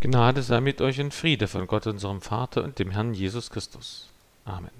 Gnade 0.00 0.44
sei 0.44 0.60
mit 0.60 0.80
euch 0.80 1.00
und 1.00 1.12
Friede 1.12 1.48
von 1.48 1.66
Gott 1.66 1.88
unserem 1.88 2.20
Vater 2.20 2.62
und 2.62 2.78
dem 2.78 2.92
Herrn 2.92 3.14
Jesus 3.14 3.50
Christus. 3.50 4.08
Amen. 4.44 4.70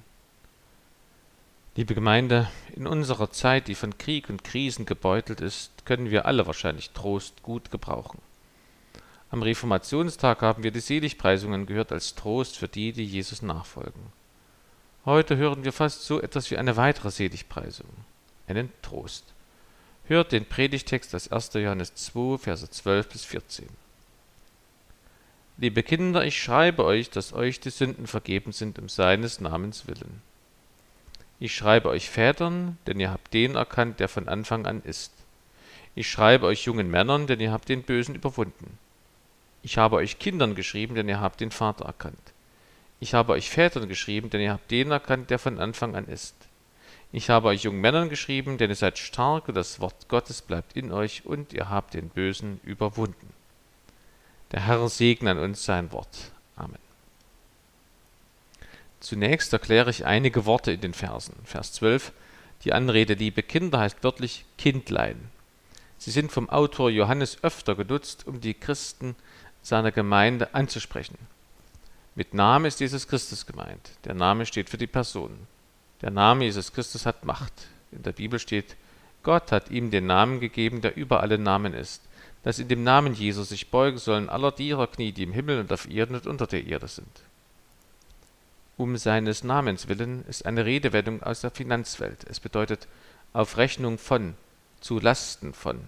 Liebe 1.74 1.96
Gemeinde, 1.96 2.48
in 2.76 2.86
unserer 2.86 3.28
Zeit, 3.32 3.66
die 3.66 3.74
von 3.74 3.98
Krieg 3.98 4.30
und 4.30 4.44
Krisen 4.44 4.86
gebeutelt 4.86 5.40
ist, 5.40 5.84
können 5.84 6.12
wir 6.12 6.26
alle 6.26 6.46
wahrscheinlich 6.46 6.90
Trost 6.90 7.42
gut 7.42 7.72
gebrauchen. 7.72 8.20
Am 9.32 9.42
Reformationstag 9.42 10.40
haben 10.40 10.62
wir 10.62 10.70
die 10.70 10.78
Seligpreisungen 10.78 11.66
gehört 11.66 11.90
als 11.90 12.14
Trost 12.14 12.56
für 12.56 12.68
die, 12.68 12.92
die 12.92 13.04
Jesus 13.04 13.42
nachfolgen. 13.42 14.12
Heute 15.04 15.36
hören 15.36 15.64
wir 15.64 15.72
fast 15.72 16.04
so 16.04 16.20
etwas 16.20 16.48
wie 16.52 16.58
eine 16.58 16.76
weitere 16.76 17.10
Seligpreisung, 17.10 17.88
einen 18.46 18.70
Trost. 18.82 19.24
Hört 20.04 20.30
den 20.30 20.44
Predigtext 20.44 21.12
aus 21.12 21.32
1. 21.32 21.54
Johannes 21.54 21.92
2, 21.96 22.38
Verse 22.38 22.70
12 22.70 23.08
bis 23.08 23.24
14. 23.24 23.68
Liebe 25.60 25.82
Kinder, 25.82 26.24
ich 26.24 26.40
schreibe 26.40 26.84
euch, 26.84 27.10
dass 27.10 27.32
euch 27.32 27.58
die 27.58 27.70
Sünden 27.70 28.06
vergeben 28.06 28.52
sind 28.52 28.78
um 28.78 28.88
seines 28.88 29.40
Namens 29.40 29.88
willen. 29.88 30.22
Ich 31.40 31.52
schreibe 31.52 31.88
euch 31.88 32.08
Vätern, 32.08 32.78
denn 32.86 33.00
ihr 33.00 33.10
habt 33.10 33.34
den 33.34 33.56
erkannt, 33.56 33.98
der 33.98 34.06
von 34.06 34.28
Anfang 34.28 34.66
an 34.66 34.82
ist. 34.84 35.12
Ich 35.96 36.08
schreibe 36.08 36.46
euch 36.46 36.64
jungen 36.64 36.88
Männern, 36.88 37.26
denn 37.26 37.40
ihr 37.40 37.50
habt 37.50 37.68
den 37.68 37.82
Bösen 37.82 38.14
überwunden. 38.14 38.78
Ich 39.64 39.78
habe 39.78 39.96
euch 39.96 40.20
Kindern 40.20 40.54
geschrieben, 40.54 40.94
denn 40.94 41.08
ihr 41.08 41.20
habt 41.20 41.40
den 41.40 41.50
Vater 41.50 41.86
erkannt. 41.86 42.32
Ich 43.00 43.14
habe 43.14 43.32
euch 43.32 43.50
Vätern 43.50 43.88
geschrieben, 43.88 44.30
denn 44.30 44.40
ihr 44.40 44.52
habt 44.52 44.70
den 44.70 44.92
erkannt, 44.92 45.28
der 45.30 45.40
von 45.40 45.58
Anfang 45.58 45.96
an 45.96 46.06
ist. 46.06 46.36
Ich 47.10 47.30
habe 47.30 47.48
euch 47.48 47.64
jungen 47.64 47.80
Männern 47.80 48.10
geschrieben, 48.10 48.58
denn 48.58 48.70
ihr 48.70 48.76
seid 48.76 48.96
stark 48.96 49.48
und 49.48 49.56
das 49.56 49.80
Wort 49.80 50.06
Gottes 50.06 50.40
bleibt 50.40 50.76
in 50.76 50.92
euch 50.92 51.26
und 51.26 51.52
ihr 51.52 51.68
habt 51.68 51.94
den 51.94 52.10
Bösen 52.10 52.60
überwunden. 52.62 53.37
Der 54.52 54.66
Herr 54.66 54.88
segne 54.88 55.30
an 55.30 55.38
uns 55.38 55.64
sein 55.64 55.92
Wort. 55.92 56.30
Amen. 56.56 56.78
Zunächst 59.00 59.52
erkläre 59.52 59.90
ich 59.90 60.06
einige 60.06 60.46
Worte 60.46 60.72
in 60.72 60.80
den 60.80 60.94
Versen. 60.94 61.34
Vers 61.44 61.72
12. 61.74 62.12
Die 62.64 62.72
Anrede 62.72 63.14
liebe 63.14 63.42
Kinder 63.42 63.78
heißt 63.78 64.02
wörtlich 64.02 64.44
Kindlein. 64.56 65.30
Sie 65.98 66.10
sind 66.10 66.32
vom 66.32 66.48
Autor 66.48 66.90
Johannes 66.90 67.42
öfter 67.44 67.74
genutzt, 67.74 68.26
um 68.26 68.40
die 68.40 68.54
Christen 68.54 69.16
seiner 69.62 69.92
Gemeinde 69.92 70.54
anzusprechen. 70.54 71.18
Mit 72.14 72.34
Name 72.34 72.68
ist 72.68 72.80
Jesus 72.80 73.06
Christus 73.06 73.46
gemeint. 73.46 73.90
Der 74.04 74.14
Name 74.14 74.46
steht 74.46 74.70
für 74.70 74.78
die 74.78 74.86
Person. 74.86 75.46
Der 76.02 76.10
Name 76.10 76.44
Jesus 76.44 76.72
Christus 76.72 77.06
hat 77.06 77.24
Macht. 77.24 77.52
In 77.92 78.02
der 78.02 78.12
Bibel 78.12 78.38
steht, 78.38 78.76
Gott 79.22 79.52
hat 79.52 79.70
ihm 79.70 79.90
den 79.90 80.06
Namen 80.06 80.40
gegeben, 80.40 80.80
der 80.80 80.96
über 80.96 81.20
alle 81.20 81.38
Namen 81.38 81.74
ist 81.74 82.07
dass 82.42 82.58
in 82.58 82.68
dem 82.68 82.84
Namen 82.84 83.14
Jesus 83.14 83.48
sich 83.50 83.70
beugen 83.70 83.98
sollen 83.98 84.28
aller 84.28 84.52
derer 84.52 84.86
Knie, 84.86 85.12
die 85.12 85.24
im 85.24 85.32
Himmel 85.32 85.60
und 85.60 85.72
auf 85.72 85.90
Erden 85.90 86.14
und 86.14 86.26
unter 86.26 86.46
der 86.46 86.66
Erde 86.66 86.88
sind. 86.88 87.22
Um 88.76 88.96
seines 88.96 89.42
Namens 89.42 89.88
willen 89.88 90.24
ist 90.28 90.46
eine 90.46 90.64
Redewendung 90.64 91.22
aus 91.22 91.40
der 91.40 91.50
Finanzwelt. 91.50 92.24
Es 92.28 92.38
bedeutet 92.38 92.86
auf 93.32 93.56
Rechnung 93.56 93.98
von, 93.98 94.34
zu 94.80 95.00
Lasten 95.00 95.52
von. 95.52 95.80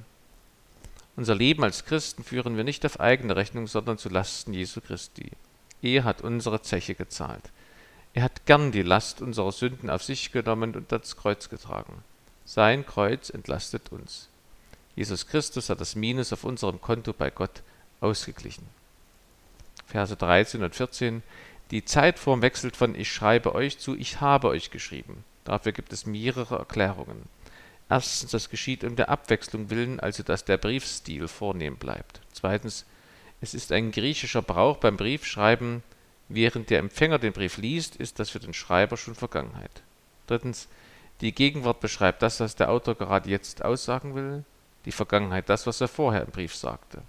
Unser 1.15 1.35
Leben 1.35 1.63
als 1.63 1.85
Christen 1.85 2.25
führen 2.25 2.57
wir 2.57 2.65
nicht 2.65 2.85
auf 2.87 2.99
eigene 2.99 3.37
Rechnung, 3.37 3.67
sondern 3.67 3.99
zu 3.99 4.09
Lasten 4.09 4.55
Jesu 4.55 4.81
Christi. 4.81 5.31
Er 5.83 6.05
hat 6.05 6.23
unsere 6.23 6.63
Zeche 6.63 6.95
gezahlt. 6.95 7.51
Er 8.13 8.25
hat 8.25 8.47
gern 8.47 8.73
die 8.73 8.83
Last 8.83 9.23
unserer 9.23 9.53
Sünden 9.53 9.89
auf 9.89 10.03
sich 10.03 10.33
genommen 10.33 10.75
und 10.75 10.93
ans 10.93 11.17
Kreuz 11.17 11.49
getragen. 11.49 12.03
Sein 12.45 12.85
Kreuz 12.85 13.31
entlastet 13.31 13.93
uns. 13.93 14.30
Jesus 15.01 15.27
Christus 15.27 15.71
hat 15.71 15.81
das 15.81 15.97
Minus 15.97 16.31
auf 16.31 16.45
unserem 16.45 16.79
Konto 16.79 17.15
bei 17.15 17.31
Gott 17.31 17.63
ausgeglichen. 18.03 18.69
Verse 19.87 20.15
13 20.15 20.63
und 20.63 20.75
14. 20.75 21.23
Die 21.71 21.87
Zeitform 21.87 22.43
wechselt 22.43 22.77
von 22.77 22.95
ich 22.95 23.11
schreibe 23.11 23.55
euch 23.55 23.79
zu 23.79 23.97
ich 23.97 24.21
habe 24.21 24.49
euch 24.49 24.71
geschrieben. 24.71 25.25
Dafür 25.45 25.73
gibt 25.73 25.95
es 25.95 26.05
mehrere 26.05 26.59
Erklärungen. 26.59 27.23
Erstens, 27.89 28.31
das 28.33 28.51
geschieht 28.51 28.85
um 28.85 28.95
der 28.95 29.09
Abwechslung 29.09 29.71
willen, 29.71 30.01
also 30.01 30.23
dass 30.23 30.45
der 30.45 30.59
Briefstil 30.59 31.29
vornehm 31.29 31.77
bleibt. 31.77 32.21
Zweitens, 32.35 32.85
es 33.41 33.55
ist 33.55 33.73
ein 33.73 33.93
griechischer 33.93 34.43
Brauch 34.43 34.77
beim 34.77 34.99
Briefschreiben, 34.99 35.83
während 36.29 36.69
der 36.69 36.79
Empfänger 36.79 37.19
den 37.19 37.33
Brief 37.33 37.57
liest, 37.57 37.97
ist 37.97 38.19
das 38.19 38.29
für 38.29 38.41
den 38.41 38.53
Schreiber 38.53 38.99
schon 38.99 39.15
Vergangenheit. 39.15 39.83
Drittens, 40.27 40.69
die 41.23 41.33
Gegenwart 41.33 41.81
beschreibt 41.81 42.21
das, 42.21 42.39
was 42.39 42.55
der 42.55 42.69
Autor 42.69 42.97
gerade 42.97 43.31
jetzt 43.31 43.65
aussagen 43.65 44.15
will 44.15 44.45
die 44.91 44.97
Vergangenheit, 44.97 45.49
das, 45.49 45.69
was 45.69 45.81
er 45.81 45.87
vorher 45.87 46.25
im 46.25 46.33
Brief 46.33 46.53
sagte. 46.53 47.03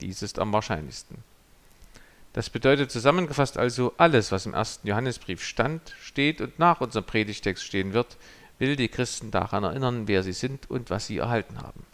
Dies 0.00 0.20
ist 0.20 0.40
am 0.40 0.52
wahrscheinlichsten. 0.52 1.18
Das 2.32 2.50
bedeutet 2.50 2.90
zusammengefasst 2.90 3.56
also, 3.56 3.94
alles, 3.98 4.32
was 4.32 4.46
im 4.46 4.54
ersten 4.54 4.88
Johannesbrief 4.88 5.44
stand, 5.44 5.94
steht 6.02 6.40
und 6.40 6.58
nach 6.58 6.80
unserem 6.80 7.04
Predigtext 7.04 7.64
stehen 7.64 7.92
wird, 7.92 8.16
will 8.58 8.74
die 8.74 8.88
Christen 8.88 9.30
daran 9.30 9.62
erinnern, 9.62 10.08
wer 10.08 10.24
sie 10.24 10.32
sind 10.32 10.68
und 10.68 10.90
was 10.90 11.06
sie 11.06 11.18
erhalten 11.18 11.62
haben. 11.62 11.84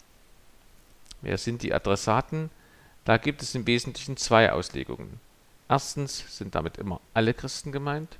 Wer 1.21 1.37
sind 1.37 1.61
die 1.61 1.73
Adressaten? 1.73 2.49
Da 3.05 3.17
gibt 3.17 3.43
es 3.43 3.53
im 3.53 3.67
Wesentlichen 3.67 4.17
zwei 4.17 4.51
Auslegungen. 4.51 5.19
Erstens 5.69 6.35
sind 6.35 6.55
damit 6.55 6.77
immer 6.77 6.99
alle 7.13 7.35
Christen 7.35 7.71
gemeint. 7.71 8.17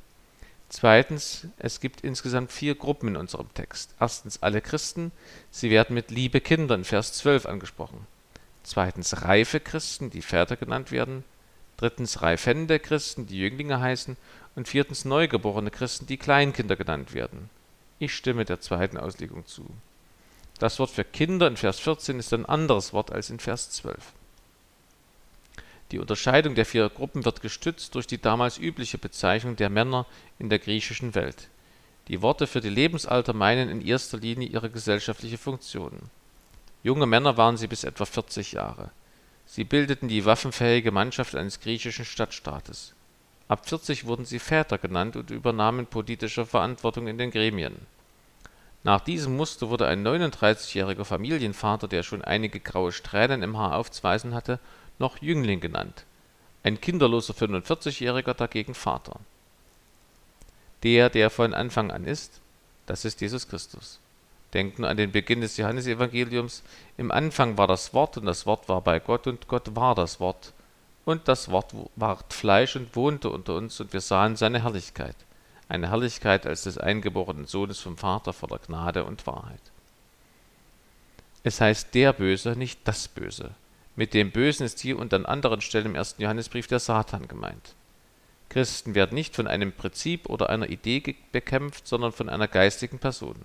Zweitens, 0.69 1.47
es 1.57 1.79
gibt 1.79 2.01
insgesamt 2.01 2.51
vier 2.51 2.75
Gruppen 2.75 3.09
in 3.09 3.15
unserem 3.15 3.53
Text. 3.53 3.95
Erstens 3.99 4.43
alle 4.43 4.61
Christen, 4.61 5.11
sie 5.49 5.69
werden 5.69 5.93
mit 5.93 6.11
liebe 6.11 6.41
Kinder 6.41 6.75
in 6.75 6.83
Vers 6.83 7.13
12 7.13 7.45
angesprochen. 7.45 8.05
Zweitens 8.63 9.21
reife 9.21 9.61
Christen, 9.61 10.09
die 10.09 10.21
Väter 10.21 10.57
genannt 10.57 10.91
werden. 10.91 11.23
Drittens 11.77 12.21
reifende 12.21 12.79
Christen, 12.79 13.27
die 13.27 13.39
Jünglinge 13.39 13.79
heißen. 13.79 14.17
Und 14.55 14.67
viertens 14.67 15.05
neugeborene 15.05 15.71
Christen, 15.71 16.05
die 16.05 16.17
Kleinkinder 16.17 16.75
genannt 16.75 17.13
werden. 17.13 17.49
Ich 17.99 18.13
stimme 18.13 18.43
der 18.43 18.59
zweiten 18.59 18.97
Auslegung 18.97 19.45
zu. 19.45 19.65
Das 20.59 20.79
Wort 20.79 20.89
für 20.89 21.03
Kinder 21.05 21.47
in 21.47 21.55
Vers 21.55 21.79
14 21.79 22.19
ist 22.19 22.33
ein 22.33 22.45
anderes 22.45 22.91
Wort 22.91 23.11
als 23.11 23.29
in 23.29 23.39
Vers 23.39 23.69
12. 23.69 23.97
Die 25.91 25.99
Unterscheidung 25.99 26.55
der 26.55 26.65
vier 26.65 26.89
Gruppen 26.89 27.23
wird 27.23 27.41
gestützt 27.41 27.95
durch 27.95 28.07
die 28.07 28.21
damals 28.21 28.57
übliche 28.57 28.97
Bezeichnung 28.97 29.55
der 29.55 29.69
Männer 29.69 30.05
in 30.37 30.49
der 30.49 30.59
griechischen 30.59 31.15
Welt. 31.15 31.49
Die 32.09 32.21
Worte 32.21 32.47
für 32.47 32.61
die 32.61 32.69
Lebensalter 32.69 33.33
meinen 33.33 33.69
in 33.69 33.81
erster 33.81 34.17
Linie 34.17 34.47
ihre 34.47 34.69
gesellschaftliche 34.69 35.37
Funktion. 35.37 36.09
Junge 36.83 37.05
Männer 37.05 37.37
waren 37.37 37.57
sie 37.57 37.67
bis 37.67 37.83
etwa 37.83 38.05
40 38.05 38.53
Jahre. 38.53 38.91
Sie 39.45 39.63
bildeten 39.63 40.09
die 40.09 40.25
waffenfähige 40.25 40.91
Mannschaft 40.91 41.35
eines 41.35 41.59
griechischen 41.59 42.05
Stadtstaates. 42.05 42.93
Ab 43.47 43.67
40 43.67 44.05
wurden 44.05 44.25
sie 44.25 44.39
Väter 44.39 44.77
genannt 44.77 45.15
und 45.15 45.31
übernahmen 45.31 45.85
politische 45.85 46.45
Verantwortung 46.45 47.07
in 47.07 47.17
den 47.17 47.31
Gremien. 47.31 47.75
Nach 48.83 48.99
diesem 49.01 49.35
Muster 49.35 49.69
wurde 49.69 49.87
ein 49.87 50.05
39-jähriger 50.05 51.05
Familienvater, 51.05 51.87
der 51.87 52.03
schon 52.03 52.21
einige 52.21 52.59
graue 52.59 52.91
Strähnen 52.91 53.41
im 53.41 53.57
Haar 53.57 53.75
aufzuweisen 53.75 54.33
hatte, 54.33 54.59
noch 54.99 55.21
Jüngling 55.21 55.59
genannt, 55.59 56.05
ein 56.63 56.81
kinderloser 56.81 57.33
45-Jähriger 57.33 58.33
dagegen 58.33 58.73
Vater. 58.73 59.19
Der, 60.83 61.09
der 61.09 61.29
von 61.29 61.53
Anfang 61.53 61.91
an 61.91 62.05
ist, 62.05 62.39
das 62.85 63.05
ist 63.05 63.21
Jesus 63.21 63.47
Christus. 63.47 63.99
Denkt 64.53 64.79
nur 64.79 64.89
an 64.89 64.97
den 64.97 65.11
Beginn 65.11 65.41
des 65.41 65.57
Johannesevangeliums. 65.57 66.63
Im 66.97 67.11
Anfang 67.11 67.57
war 67.57 67.67
das 67.67 67.93
Wort 67.93 68.17
und 68.17 68.25
das 68.25 68.45
Wort 68.45 68.69
war 68.69 68.81
bei 68.81 68.99
Gott 68.99 69.27
und 69.27 69.47
Gott 69.47 69.75
war 69.75 69.93
das 69.93 70.19
Wort. 70.19 70.53
Und 71.05 71.27
das 71.27 71.51
Wort 71.51 71.73
ward 71.95 72.33
Fleisch 72.33 72.75
und 72.75 72.95
wohnte 72.95 73.29
unter 73.29 73.55
uns 73.55 73.79
und 73.79 73.93
wir 73.93 74.01
sahen 74.01 74.35
seine 74.35 74.63
Herrlichkeit. 74.63 75.15
Eine 75.69 75.89
Herrlichkeit 75.89 76.45
als 76.45 76.63
des 76.63 76.77
eingeborenen 76.77 77.45
Sohnes 77.45 77.79
vom 77.79 77.97
Vater 77.97 78.31
voller 78.31 78.59
Gnade 78.59 79.03
und 79.03 79.27
Wahrheit. 79.27 79.59
Es 81.43 81.61
heißt 81.61 81.93
der 81.93 82.13
Böse, 82.13 82.55
nicht 82.55 82.79
das 82.85 83.07
Böse. 83.07 83.51
Mit 83.97 84.13
dem 84.13 84.29
Bösen 84.29 84.63
ist 84.63 84.79
hier 84.79 84.99
und 84.99 85.11
an 85.15 85.25
anderen 85.25 85.59
Stellen 85.59 85.87
im 85.87 85.95
ersten 85.95 86.21
Johannesbrief 86.21 86.67
der 86.67 86.77
Satan 86.77 87.27
gemeint. 87.27 87.73
Christen 88.47 88.93
werden 88.93 89.15
nicht 89.15 89.35
von 89.35 89.47
einem 89.47 89.71
Prinzip 89.71 90.29
oder 90.29 90.51
einer 90.51 90.69
Idee 90.69 91.15
bekämpft, 91.31 91.87
sondern 91.87 92.11
von 92.11 92.29
einer 92.29 92.47
geistigen 92.47 92.99
Person. 92.99 93.37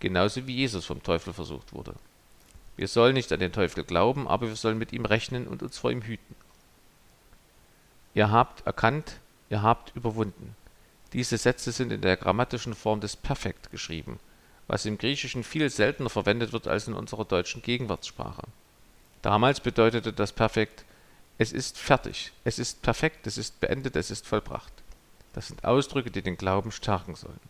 Genauso 0.00 0.46
wie 0.46 0.54
Jesus 0.54 0.86
vom 0.86 1.02
Teufel 1.02 1.34
versucht 1.34 1.74
wurde. 1.74 1.94
Wir 2.78 2.88
sollen 2.88 3.12
nicht 3.12 3.30
an 3.30 3.40
den 3.40 3.52
Teufel 3.52 3.84
glauben, 3.84 4.26
aber 4.26 4.48
wir 4.48 4.56
sollen 4.56 4.78
mit 4.78 4.94
ihm 4.94 5.04
rechnen 5.04 5.46
und 5.46 5.62
uns 5.62 5.76
vor 5.76 5.92
ihm 5.92 6.00
hüten. 6.00 6.34
Ihr 8.14 8.30
habt 8.30 8.66
erkannt, 8.66 9.20
ihr 9.50 9.60
habt 9.60 9.94
überwunden. 9.94 10.56
Diese 11.12 11.36
Sätze 11.36 11.72
sind 11.72 11.92
in 11.92 12.00
der 12.00 12.16
grammatischen 12.16 12.74
Form 12.74 13.00
des 13.00 13.16
Perfekt 13.16 13.70
geschrieben, 13.70 14.18
was 14.66 14.86
im 14.86 14.96
Griechischen 14.96 15.44
viel 15.44 15.68
seltener 15.68 16.08
verwendet 16.08 16.54
wird 16.54 16.68
als 16.68 16.88
in 16.88 16.94
unserer 16.94 17.26
deutschen 17.26 17.60
Gegenwartssprache. 17.60 18.44
Damals 19.24 19.60
bedeutete 19.60 20.12
das 20.12 20.32
Perfekt, 20.32 20.84
es 21.38 21.50
ist 21.50 21.78
fertig, 21.78 22.32
es 22.44 22.58
ist 22.58 22.82
perfekt, 22.82 23.26
es 23.26 23.38
ist 23.38 23.58
beendet, 23.58 23.96
es 23.96 24.10
ist 24.10 24.26
vollbracht. 24.26 24.70
Das 25.32 25.46
sind 25.46 25.64
Ausdrücke, 25.64 26.10
die 26.10 26.20
den 26.20 26.36
Glauben 26.36 26.70
stärken 26.70 27.14
sollen. 27.14 27.40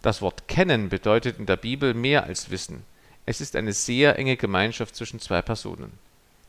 Das 0.00 0.22
Wort 0.22 0.46
kennen 0.46 0.90
bedeutet 0.90 1.40
in 1.40 1.46
der 1.46 1.56
Bibel 1.56 1.92
mehr 1.92 2.22
als 2.22 2.50
Wissen. 2.50 2.84
Es 3.26 3.40
ist 3.40 3.56
eine 3.56 3.72
sehr 3.72 4.16
enge 4.16 4.36
Gemeinschaft 4.36 4.94
zwischen 4.94 5.18
zwei 5.18 5.42
Personen. 5.42 5.90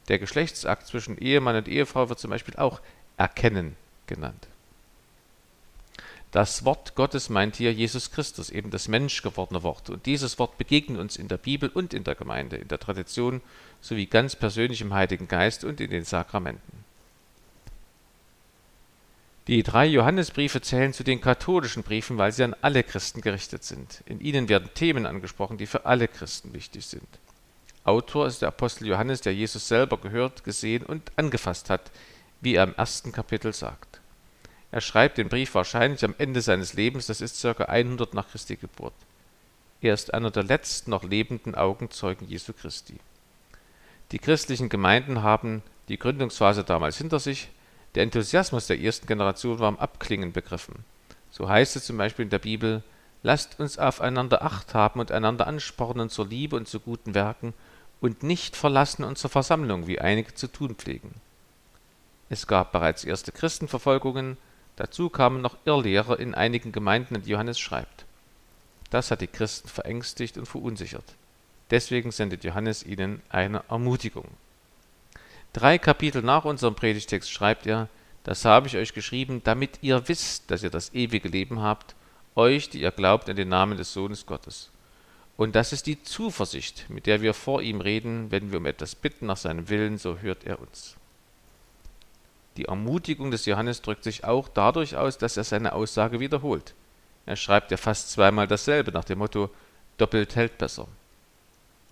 Der 0.07 0.19
Geschlechtsakt 0.19 0.85
zwischen 0.85 1.17
Ehemann 1.17 1.55
und 1.55 1.67
Ehefrau 1.67 2.09
wird 2.09 2.19
zum 2.19 2.29
Beispiel 2.29 2.57
auch 2.57 2.81
erkennen 3.17 3.75
genannt. 4.05 4.47
Das 6.31 6.63
Wort 6.63 6.93
Gottes 6.93 7.29
meint 7.29 7.55
hier 7.55 7.73
Jesus 7.73 8.11
Christus, 8.11 8.51
eben 8.51 8.69
das 8.69 8.87
menschgewordene 8.87 9.63
Wort. 9.63 9.89
Und 9.89 10.05
dieses 10.05 10.37
Wort 10.37 10.59
begegnet 10.59 10.99
uns 10.99 11.15
in 11.15 11.27
der 11.27 11.37
Bibel 11.37 11.69
und 11.69 11.93
in 11.93 12.03
der 12.03 12.13
Gemeinde, 12.13 12.57
in 12.57 12.67
der 12.67 12.79
Tradition 12.79 13.41
sowie 13.81 14.05
ganz 14.05 14.35
persönlich 14.35 14.81
im 14.81 14.93
Heiligen 14.93 15.27
Geist 15.27 15.63
und 15.63 15.81
in 15.81 15.89
den 15.89 16.03
Sakramenten. 16.03 16.79
Die 19.47 19.63
drei 19.63 19.87
Johannesbriefe 19.87 20.61
zählen 20.61 20.93
zu 20.93 21.03
den 21.03 21.21
katholischen 21.21 21.81
Briefen, 21.81 22.19
weil 22.19 22.31
sie 22.31 22.43
an 22.43 22.55
alle 22.61 22.83
Christen 22.83 23.21
gerichtet 23.21 23.63
sind. 23.63 24.03
In 24.05 24.19
ihnen 24.19 24.47
werden 24.47 24.69
Themen 24.75 25.07
angesprochen, 25.07 25.57
die 25.57 25.65
für 25.65 25.87
alle 25.87 26.07
Christen 26.07 26.53
wichtig 26.53 26.85
sind. 26.85 27.07
Autor 27.83 28.27
ist 28.27 28.43
der 28.43 28.49
Apostel 28.49 28.85
Johannes, 28.85 29.21
der 29.21 29.33
Jesus 29.33 29.67
selber 29.67 29.97
gehört, 29.97 30.43
gesehen 30.43 30.85
und 30.85 31.11
angefasst 31.15 31.71
hat, 31.71 31.89
wie 32.41 32.53
er 32.53 32.65
im 32.65 32.75
ersten 32.75 33.11
Kapitel 33.11 33.51
sagt. 33.51 33.98
Er 34.71 34.81
schreibt 34.81 35.17
den 35.17 35.29
Brief 35.29 35.55
wahrscheinlich 35.55 36.05
am 36.05 36.13
Ende 36.17 36.41
seines 36.41 36.73
Lebens, 36.73 37.07
das 37.07 37.21
ist 37.21 37.41
ca. 37.41 37.63
100 37.63 38.13
nach 38.13 38.29
Christi 38.29 38.55
Geburt. 38.55 38.93
Er 39.81 39.93
ist 39.93 40.13
einer 40.13 40.29
der 40.29 40.43
letzten 40.43 40.91
noch 40.91 41.03
lebenden 41.03 41.55
Augenzeugen 41.55 42.27
Jesu 42.27 42.53
Christi. 42.53 42.99
Die 44.11 44.19
christlichen 44.19 44.69
Gemeinden 44.69 45.23
haben 45.23 45.63
die 45.87 45.97
Gründungsphase 45.97 46.63
damals 46.63 46.97
hinter 46.97 47.19
sich, 47.19 47.49
der 47.95 48.03
Enthusiasmus 48.03 48.67
der 48.67 48.79
ersten 48.79 49.07
Generation 49.07 49.59
war 49.59 49.67
am 49.67 49.79
Abklingen 49.79 50.33
begriffen. 50.33 50.83
So 51.31 51.49
heißt 51.49 51.75
es 51.75 51.85
zum 51.85 51.97
Beispiel 51.97 52.23
in 52.25 52.29
der 52.29 52.39
Bibel, 52.39 52.83
lasst 53.23 53.59
uns 53.59 53.79
aufeinander 53.79 54.43
Acht 54.43 54.73
haben 54.73 54.99
und 54.99 55.11
einander 55.11 55.47
anspornen 55.47 56.09
zur 56.09 56.27
Liebe 56.27 56.55
und 56.55 56.67
zu 56.67 56.79
guten 56.79 57.15
Werken 57.15 57.53
und 58.01 58.23
nicht 58.23 58.55
verlassen 58.55 59.03
unsere 59.03 59.29
Versammlung, 59.29 59.87
wie 59.87 59.99
einige 59.99 60.33
zu 60.35 60.47
tun 60.47 60.75
pflegen. 60.75 61.13
Es 62.29 62.45
gab 62.45 62.71
bereits 62.71 63.03
erste 63.03 63.31
Christenverfolgungen, 63.31 64.37
dazu 64.79 65.09
kamen 65.09 65.41
noch 65.41 65.57
Irrlehrer 65.65 66.19
in 66.19 66.33
einigen 66.33 66.71
Gemeinden, 66.71 67.15
an 67.15 67.25
Johannes 67.25 67.59
schreibt. 67.59 68.05
Das 68.89 69.11
hat 69.11 69.21
die 69.21 69.27
Christen 69.27 69.67
verängstigt 69.67 70.37
und 70.37 70.47
verunsichert. 70.47 71.15
Deswegen 71.69 72.11
sendet 72.11 72.43
Johannes 72.43 72.83
ihnen 72.83 73.21
eine 73.29 73.63
Ermutigung. 73.69 74.25
Drei 75.53 75.77
Kapitel 75.77 76.21
nach 76.21 76.45
unserem 76.45 76.75
Predigtext 76.75 77.29
schreibt 77.29 77.67
er, 77.67 77.89
das 78.23 78.45
habe 78.45 78.67
ich 78.67 78.77
euch 78.77 78.93
geschrieben, 78.93 79.41
damit 79.43 79.79
ihr 79.81 80.07
wisst, 80.07 80.51
dass 80.51 80.63
ihr 80.63 80.69
das 80.69 80.93
ewige 80.93 81.29
Leben 81.29 81.61
habt, 81.61 81.95
euch, 82.35 82.69
die 82.69 82.81
ihr 82.81 82.91
glaubt 82.91 83.29
an 83.29 83.35
den 83.35 83.49
Namen 83.49 83.77
des 83.77 83.93
Sohnes 83.93 84.25
Gottes. 84.25 84.69
Und 85.37 85.55
das 85.55 85.73
ist 85.73 85.87
die 85.87 86.03
Zuversicht, 86.03 86.85
mit 86.89 87.05
der 87.05 87.21
wir 87.21 87.33
vor 87.33 87.61
ihm 87.61 87.81
reden, 87.81 88.29
wenn 88.29 88.51
wir 88.51 88.59
um 88.59 88.65
etwas 88.65 88.95
bitten 88.95 89.25
nach 89.27 89.37
seinem 89.37 89.69
Willen, 89.69 89.97
so 89.97 90.19
hört 90.19 90.43
er 90.43 90.59
uns. 90.59 90.98
Die 92.57 92.65
Ermutigung 92.65 93.31
des 93.31 93.45
Johannes 93.45 93.81
drückt 93.81 94.03
sich 94.03 94.23
auch 94.23 94.47
dadurch 94.47 94.95
aus, 94.95 95.17
dass 95.17 95.37
er 95.37 95.43
seine 95.43 95.73
Aussage 95.73 96.19
wiederholt. 96.19 96.73
Er 97.25 97.35
schreibt 97.35 97.71
ja 97.71 97.77
fast 97.77 98.11
zweimal 98.11 98.47
dasselbe 98.47 98.91
nach 98.91 99.05
dem 99.05 99.19
Motto 99.19 99.49
doppelt 99.97 100.35
hält 100.35 100.57
besser. 100.57 100.87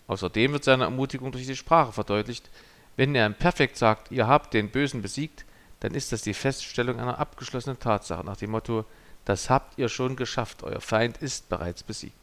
Außerdem 0.08 0.54
wird 0.54 0.64
seine 0.64 0.86
Ermutigung 0.86 1.32
durch 1.32 1.46
die 1.46 1.56
Sprache 1.56 1.92
verdeutlicht, 1.92 2.50
wenn 2.96 3.14
er 3.14 3.28
im 3.28 3.36
Perfekt 3.36 3.78
sagt, 3.78 4.12
ihr 4.12 4.28
habt 4.28 4.54
den 4.54 4.70
Bösen 4.70 5.02
besiegt, 5.02 5.46
dann 5.82 5.94
ist 5.94 6.12
das 6.12 6.24
die 6.24 6.34
Feststellung 6.34 7.00
einer 7.00 7.20
abgeschlossenen 7.20 7.80
Tatsache 7.80 8.26
nach 8.26 8.38
dem 8.38 8.52
Motto, 8.52 8.86
das 9.26 9.50
habt 9.50 9.78
ihr 9.78 9.90
schon 9.90 10.16
geschafft, 10.16 10.64
euer 10.64 10.82
Feind 10.82 11.18
ist 11.18 11.50
bereits 11.50 11.84
besiegt. 11.84 12.16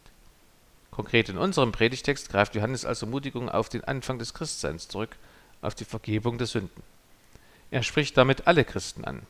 Konkret 0.90 1.28
in 1.28 1.38
unserem 1.38 1.70
Predigtext 1.70 2.30
greift 2.30 2.54
Johannes 2.54 2.84
als 2.84 3.02
Ermutigung 3.02 3.48
auf 3.48 3.68
den 3.68 3.84
Anfang 3.84 4.18
des 4.18 4.32
Christseins 4.32 4.88
zurück, 4.88 5.16
auf 5.60 5.74
die 5.74 5.84
Vergebung 5.84 6.38
der 6.38 6.46
Sünden. 6.46 6.82
Er 7.74 7.82
spricht 7.82 8.16
damit 8.16 8.46
alle 8.46 8.64
Christen 8.64 9.04
an. 9.04 9.22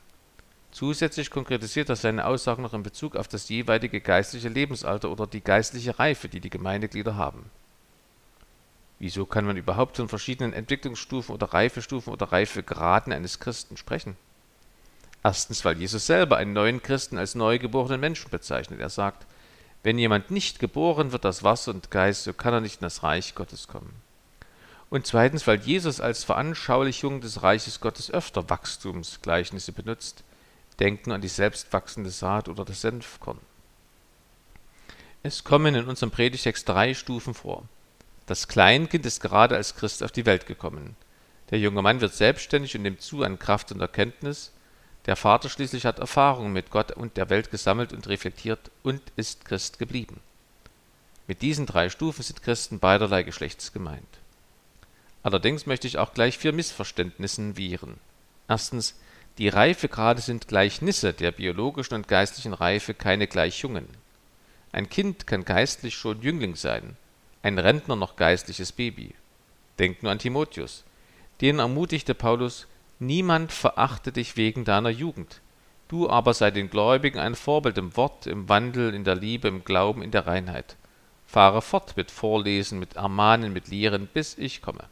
Zusätzlich 0.69 1.31
konkretisiert 1.31 1.89
er 1.89 1.95
seine 1.95 2.27
Aussagen 2.27 2.61
noch 2.61 2.75
in 2.75 2.83
Bezug 2.83 3.15
auf 3.15 3.27
das 3.27 3.49
jeweilige 3.49 4.01
geistliche 4.01 4.49
Lebensalter 4.49 5.09
oder 5.09 5.25
die 5.25 5.41
geistliche 5.41 5.97
Reife, 5.97 6.29
die 6.29 6.41
die 6.41 6.51
Gemeindeglieder 6.51 7.15
haben. 7.15 7.49
Wieso 8.99 9.25
kann 9.25 9.45
man 9.45 9.57
überhaupt 9.57 9.97
von 9.97 10.09
verschiedenen 10.09 10.53
Entwicklungsstufen 10.53 11.33
oder 11.33 11.55
Reifestufen 11.55 12.13
oder 12.13 12.31
Reifegraden 12.31 13.13
eines 13.13 13.39
Christen 13.39 13.77
sprechen? 13.77 14.15
Erstens, 15.23 15.65
weil 15.65 15.79
Jesus 15.79 16.05
selber 16.05 16.37
einen 16.37 16.53
neuen 16.53 16.83
Christen 16.83 17.17
als 17.17 17.33
neugeborenen 17.33 17.99
Menschen 17.99 18.29
bezeichnet. 18.29 18.79
Er 18.79 18.91
sagt, 18.91 19.25
wenn 19.81 19.97
jemand 19.97 20.29
nicht 20.29 20.59
geboren 20.59 21.11
wird 21.11 21.25
aus 21.25 21.41
Wasser 21.41 21.71
und 21.71 21.89
Geist, 21.89 22.25
so 22.25 22.33
kann 22.33 22.53
er 22.53 22.61
nicht 22.61 22.81
in 22.81 22.85
das 22.85 23.01
Reich 23.01 23.33
Gottes 23.33 23.67
kommen. 23.67 24.04
Und 24.95 25.05
zweitens, 25.05 25.45
weil 25.45 25.59
Jesus 25.59 25.99
als 25.99 26.23
Veranschaulichung 26.23 27.19
des 27.19 27.43
Reiches 27.43 27.81
Gottes 27.81 28.09
öfter 28.09 28.49
Wachstumsgleichnisse 28.49 29.73
benutzt. 29.73 30.23
Denken 30.79 31.11
an 31.11 31.19
die 31.19 31.27
selbstwachsende 31.27 32.09
Saat 32.09 32.47
oder 32.47 32.63
das 32.63 32.79
Senfkorn. 32.79 33.39
Es 35.21 35.43
kommen 35.43 35.75
in 35.75 35.89
unserem 35.89 36.11
Predigtext 36.11 36.69
drei 36.69 36.93
Stufen 36.93 37.33
vor. 37.33 37.65
Das 38.25 38.47
Kleinkind 38.47 39.05
ist 39.05 39.19
gerade 39.19 39.57
als 39.57 39.75
Christ 39.75 40.01
auf 40.01 40.13
die 40.13 40.25
Welt 40.25 40.45
gekommen. 40.45 40.95
Der 41.51 41.59
junge 41.59 41.81
Mann 41.81 41.99
wird 41.99 42.13
selbstständig 42.13 42.73
und 42.77 42.83
nimmt 42.83 43.01
zu 43.01 43.21
an 43.23 43.37
Kraft 43.37 43.73
und 43.73 43.81
Erkenntnis. 43.81 44.53
Der 45.07 45.17
Vater 45.17 45.49
schließlich 45.49 45.85
hat 45.85 45.99
Erfahrungen 45.99 46.53
mit 46.53 46.71
Gott 46.71 46.93
und 46.93 47.17
der 47.17 47.29
Welt 47.29 47.51
gesammelt 47.51 47.91
und 47.91 48.07
reflektiert 48.07 48.71
und 48.81 49.01
ist 49.17 49.43
Christ 49.43 49.77
geblieben. 49.77 50.21
Mit 51.27 51.41
diesen 51.41 51.65
drei 51.65 51.89
Stufen 51.89 52.23
sind 52.23 52.41
Christen 52.41 52.79
beiderlei 52.79 53.23
Geschlechts 53.23 53.73
gemeint. 53.73 54.07
Allerdings 55.25 55.65
möchte 55.65 55.87
ich 55.87 55.97
auch 55.97 56.13
gleich 56.13 56.37
vier 56.37 56.53
Missverständnissen 56.53 57.57
wihren. 57.57 57.95
Erstens, 58.47 58.95
die 59.39 59.47
Reifegrade 59.49 60.21
sind 60.21 60.47
Gleichnisse 60.47 61.13
der 61.13 61.31
biologischen 61.31 61.95
und 61.95 62.07
geistlichen 62.07 62.53
Reife, 62.53 62.93
keine 62.93 63.25
Gleichungen. 63.25 63.87
Ein 64.71 64.87
Kind 64.87 65.25
kann 65.25 65.43
geistlich 65.43 65.95
schon 65.95 66.21
Jüngling 66.21 66.55
sein, 66.55 66.95
ein 67.41 67.57
Rentner 67.57 67.95
noch 67.95 68.17
geistliches 68.17 68.71
Baby. 68.71 69.15
Denkt 69.79 70.03
nur 70.03 70.11
an 70.11 70.19
Timotheus. 70.19 70.83
Den 71.41 71.57
ermutigte 71.57 72.13
Paulus, 72.13 72.67
niemand 72.99 73.51
verachte 73.51 74.11
dich 74.11 74.37
wegen 74.37 74.63
deiner 74.63 74.91
Jugend. 74.91 75.41
Du 75.87 76.07
aber 76.07 76.35
sei 76.35 76.51
den 76.51 76.69
Gläubigen 76.69 77.17
ein 77.17 77.33
Vorbild 77.33 77.79
im 77.79 77.97
Wort, 77.97 78.27
im 78.27 78.47
Wandel, 78.47 78.93
in 78.93 79.03
der 79.03 79.15
Liebe, 79.15 79.47
im 79.47 79.63
Glauben, 79.65 80.03
in 80.03 80.11
der 80.11 80.27
Reinheit. 80.27 80.75
Fahre 81.25 81.63
fort 81.63 81.97
mit 81.97 82.11
Vorlesen, 82.11 82.77
mit 82.77 82.95
Ermahnen, 82.95 83.53
mit 83.53 83.69
Lehren, 83.69 84.05
bis 84.05 84.37
ich 84.37 84.61
komme. 84.61 84.87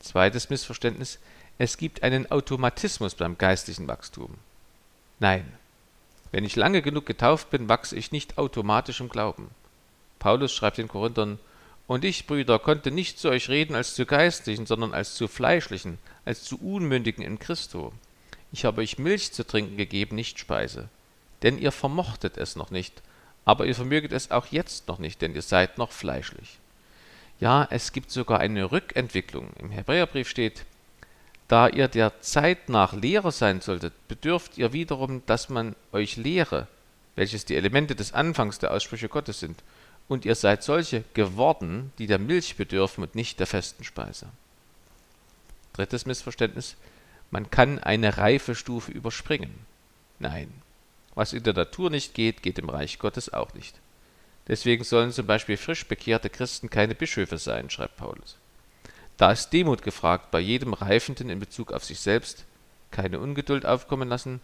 Zweites 0.00 0.50
Missverständnis. 0.50 1.18
Es 1.58 1.76
gibt 1.76 2.02
einen 2.02 2.30
Automatismus 2.30 3.14
beim 3.14 3.36
geistlichen 3.36 3.88
Wachstum. 3.88 4.34
Nein. 5.18 5.52
Wenn 6.30 6.44
ich 6.44 6.56
lange 6.56 6.82
genug 6.82 7.06
getauft 7.06 7.50
bin, 7.50 7.68
wachse 7.68 7.96
ich 7.96 8.12
nicht 8.12 8.38
automatisch 8.38 9.00
im 9.00 9.08
Glauben. 9.08 9.50
Paulus 10.18 10.52
schreibt 10.52 10.78
den 10.78 10.88
Korinthern, 10.88 11.38
und 11.86 12.04
ich, 12.04 12.26
Brüder, 12.26 12.58
konnte 12.58 12.90
nicht 12.90 13.18
zu 13.18 13.30
euch 13.30 13.48
reden 13.48 13.74
als 13.74 13.94
zu 13.94 14.04
Geistlichen, 14.04 14.66
sondern 14.66 14.92
als 14.92 15.14
zu 15.14 15.26
Fleischlichen, 15.26 15.98
als 16.26 16.44
zu 16.44 16.58
Unmündigen 16.60 17.24
in 17.24 17.38
Christo. 17.38 17.94
Ich 18.52 18.66
habe 18.66 18.82
euch 18.82 18.98
Milch 18.98 19.32
zu 19.32 19.46
trinken 19.46 19.78
gegeben, 19.78 20.14
nicht 20.14 20.38
Speise. 20.38 20.90
Denn 21.42 21.56
ihr 21.56 21.72
vermochtet 21.72 22.36
es 22.36 22.56
noch 22.56 22.70
nicht, 22.70 23.02
aber 23.46 23.64
ihr 23.64 23.74
vermöget 23.74 24.12
es 24.12 24.30
auch 24.30 24.46
jetzt 24.46 24.88
noch 24.88 24.98
nicht, 24.98 25.22
denn 25.22 25.34
ihr 25.34 25.40
seid 25.40 25.78
noch 25.78 25.92
fleischlich. 25.92 26.58
Ja, 27.40 27.66
es 27.70 27.92
gibt 27.92 28.10
sogar 28.10 28.40
eine 28.40 28.72
Rückentwicklung. 28.72 29.50
Im 29.58 29.70
Hebräerbrief 29.70 30.28
steht, 30.28 30.64
da 31.46 31.68
ihr 31.68 31.88
der 31.88 32.20
Zeit 32.20 32.68
nach 32.68 32.92
Lehrer 32.92 33.32
sein 33.32 33.60
solltet, 33.60 33.94
bedürft 34.08 34.58
ihr 34.58 34.72
wiederum, 34.72 35.22
dass 35.26 35.48
man 35.48 35.76
euch 35.92 36.16
lehre, 36.16 36.66
welches 37.16 37.44
die 37.44 37.56
Elemente 37.56 37.94
des 37.94 38.12
Anfangs 38.12 38.58
der 38.58 38.72
Aussprüche 38.72 39.08
Gottes 39.08 39.40
sind, 39.40 39.62
und 40.08 40.24
ihr 40.24 40.34
seid 40.34 40.62
solche 40.62 41.04
geworden, 41.14 41.92
die 41.98 42.06
der 42.06 42.18
Milch 42.18 42.56
bedürfen 42.56 43.04
und 43.04 43.14
nicht 43.14 43.40
der 43.40 43.46
festen 43.46 43.84
Speise. 43.84 44.26
Drittes 45.74 46.06
Missverständnis. 46.06 46.76
Man 47.30 47.50
kann 47.50 47.78
eine 47.78 48.16
reife 48.16 48.54
Stufe 48.54 48.90
überspringen. 48.90 49.54
Nein. 50.18 50.50
Was 51.14 51.34
in 51.34 51.42
der 51.42 51.52
Natur 51.52 51.90
nicht 51.90 52.14
geht, 52.14 52.42
geht 52.42 52.58
im 52.58 52.70
Reich 52.70 52.98
Gottes 52.98 53.32
auch 53.32 53.52
nicht. 53.54 53.74
Deswegen 54.48 54.82
sollen 54.82 55.12
zum 55.12 55.26
Beispiel 55.26 55.56
frisch 55.56 55.86
bekehrte 55.86 56.30
Christen 56.30 56.70
keine 56.70 56.94
Bischöfe 56.94 57.38
sein, 57.38 57.70
schreibt 57.70 57.96
Paulus. 57.96 58.36
Da 59.18 59.32
ist 59.32 59.50
Demut 59.50 59.82
gefragt 59.82 60.30
bei 60.30 60.40
jedem 60.40 60.72
Reifenden 60.72 61.28
in 61.28 61.38
Bezug 61.38 61.72
auf 61.72 61.84
sich 61.84 62.00
selbst, 62.00 62.44
keine 62.90 63.20
Ungeduld 63.20 63.66
aufkommen 63.66 64.08
lassen 64.08 64.40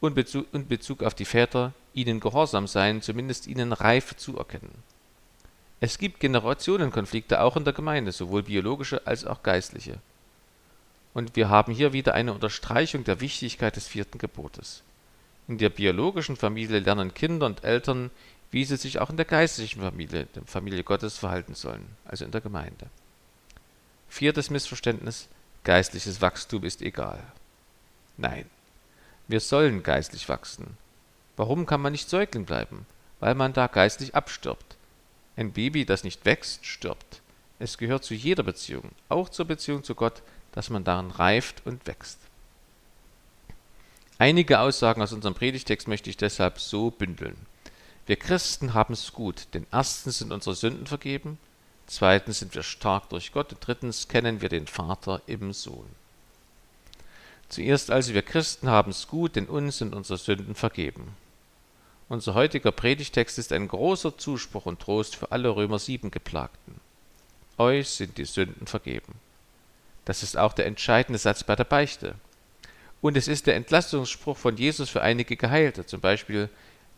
und 0.00 0.16
und 0.52 0.68
Bezug 0.68 1.02
auf 1.02 1.14
die 1.14 1.24
Väter, 1.24 1.72
ihnen 1.92 2.20
gehorsam 2.20 2.68
sein, 2.68 3.02
zumindest 3.02 3.48
ihnen 3.48 3.72
Reife 3.72 4.16
zuerkennen. 4.16 4.70
Es 5.80 5.98
gibt 5.98 6.20
Generationenkonflikte 6.20 7.40
auch 7.40 7.56
in 7.56 7.64
der 7.64 7.72
Gemeinde, 7.72 8.12
sowohl 8.12 8.44
biologische 8.44 9.06
als 9.06 9.24
auch 9.24 9.42
geistliche. 9.42 9.98
Und 11.14 11.34
wir 11.34 11.48
haben 11.48 11.72
hier 11.72 11.92
wieder 11.92 12.14
eine 12.14 12.32
Unterstreichung 12.32 13.04
der 13.04 13.20
Wichtigkeit 13.20 13.74
des 13.76 13.88
vierten 13.88 14.18
Gebotes. 14.18 14.82
In 15.48 15.58
der 15.58 15.70
biologischen 15.70 16.36
Familie 16.36 16.80
lernen 16.80 17.14
Kinder 17.14 17.46
und 17.46 17.64
Eltern, 17.64 18.10
wie 18.50 18.64
sie 18.64 18.76
sich 18.76 18.98
auch 18.98 19.10
in 19.10 19.16
der 19.16 19.26
geistlichen 19.26 19.80
Familie, 19.80 20.26
der 20.34 20.42
Familie 20.44 20.84
Gottes, 20.84 21.18
verhalten 21.18 21.54
sollen, 21.54 21.86
also 22.04 22.24
in 22.24 22.30
der 22.30 22.40
Gemeinde. 22.40 22.86
Viertes 24.08 24.50
Missverständnis. 24.50 25.28
geistliches 25.64 26.20
Wachstum 26.22 26.64
ist 26.64 26.80
egal. 26.80 27.22
Nein, 28.16 28.46
wir 29.26 29.40
sollen 29.40 29.82
geistlich 29.82 30.28
wachsen. 30.28 30.78
Warum 31.36 31.66
kann 31.66 31.82
man 31.82 31.92
nicht 31.92 32.08
Säugling 32.08 32.46
bleiben? 32.46 32.86
Weil 33.20 33.34
man 33.34 33.52
da 33.52 33.66
geistlich 33.66 34.14
abstirbt. 34.14 34.76
Ein 35.36 35.52
Baby, 35.52 35.84
das 35.84 36.04
nicht 36.04 36.24
wächst, 36.24 36.64
stirbt. 36.64 37.20
Es 37.58 37.76
gehört 37.76 38.04
zu 38.04 38.14
jeder 38.14 38.42
Beziehung, 38.42 38.90
auch 39.08 39.28
zur 39.28 39.46
Beziehung 39.46 39.84
zu 39.84 39.94
Gott, 39.94 40.22
dass 40.52 40.70
man 40.70 40.84
darin 40.84 41.10
reift 41.10 41.66
und 41.66 41.86
wächst. 41.86 42.18
Einige 44.18 44.58
Aussagen 44.60 45.02
aus 45.02 45.12
unserem 45.12 45.34
Predigtext 45.34 45.86
möchte 45.86 46.10
ich 46.10 46.16
deshalb 46.16 46.58
so 46.58 46.90
bündeln. 46.90 47.36
Wir 48.08 48.16
Christen 48.16 48.72
haben 48.72 48.94
es 48.94 49.12
gut, 49.12 49.48
denn 49.52 49.66
erstens 49.70 50.20
sind 50.20 50.32
unsere 50.32 50.56
Sünden 50.56 50.86
vergeben, 50.86 51.36
zweitens 51.86 52.38
sind 52.38 52.54
wir 52.54 52.62
stark 52.62 53.10
durch 53.10 53.32
Gott 53.32 53.52
und 53.52 53.58
drittens 53.60 54.08
kennen 54.08 54.40
wir 54.40 54.48
den 54.48 54.66
Vater 54.66 55.20
im 55.26 55.52
Sohn. 55.52 55.90
Zuerst 57.50 57.90
also, 57.90 58.14
wir 58.14 58.22
Christen 58.22 58.70
haben 58.70 58.92
es 58.92 59.08
gut, 59.08 59.36
denn 59.36 59.44
uns 59.44 59.76
sind 59.76 59.94
unsere 59.94 60.18
Sünden 60.18 60.54
vergeben. 60.54 61.14
Unser 62.08 62.32
heutiger 62.32 62.72
Predigtext 62.72 63.38
ist 63.38 63.52
ein 63.52 63.68
großer 63.68 64.16
Zuspruch 64.16 64.64
und 64.64 64.80
Trost 64.80 65.14
für 65.14 65.30
alle 65.30 65.54
Römer 65.54 65.78
7 65.78 66.10
Geplagten. 66.10 66.80
Euch 67.58 67.90
sind 67.90 68.16
die 68.16 68.24
Sünden 68.24 68.66
vergeben. 68.66 69.16
Das 70.06 70.22
ist 70.22 70.38
auch 70.38 70.54
der 70.54 70.64
entscheidende 70.64 71.18
Satz 71.18 71.44
bei 71.44 71.56
der 71.56 71.64
Beichte. 71.64 72.14
Und 73.02 73.18
es 73.18 73.28
ist 73.28 73.46
der 73.46 73.56
Entlastungsspruch 73.56 74.38
von 74.38 74.56
Jesus 74.56 74.88
für 74.88 75.02
einige 75.02 75.36
Geheilte. 75.36 75.84
Zum 75.84 76.00
Beispiel, 76.00 76.48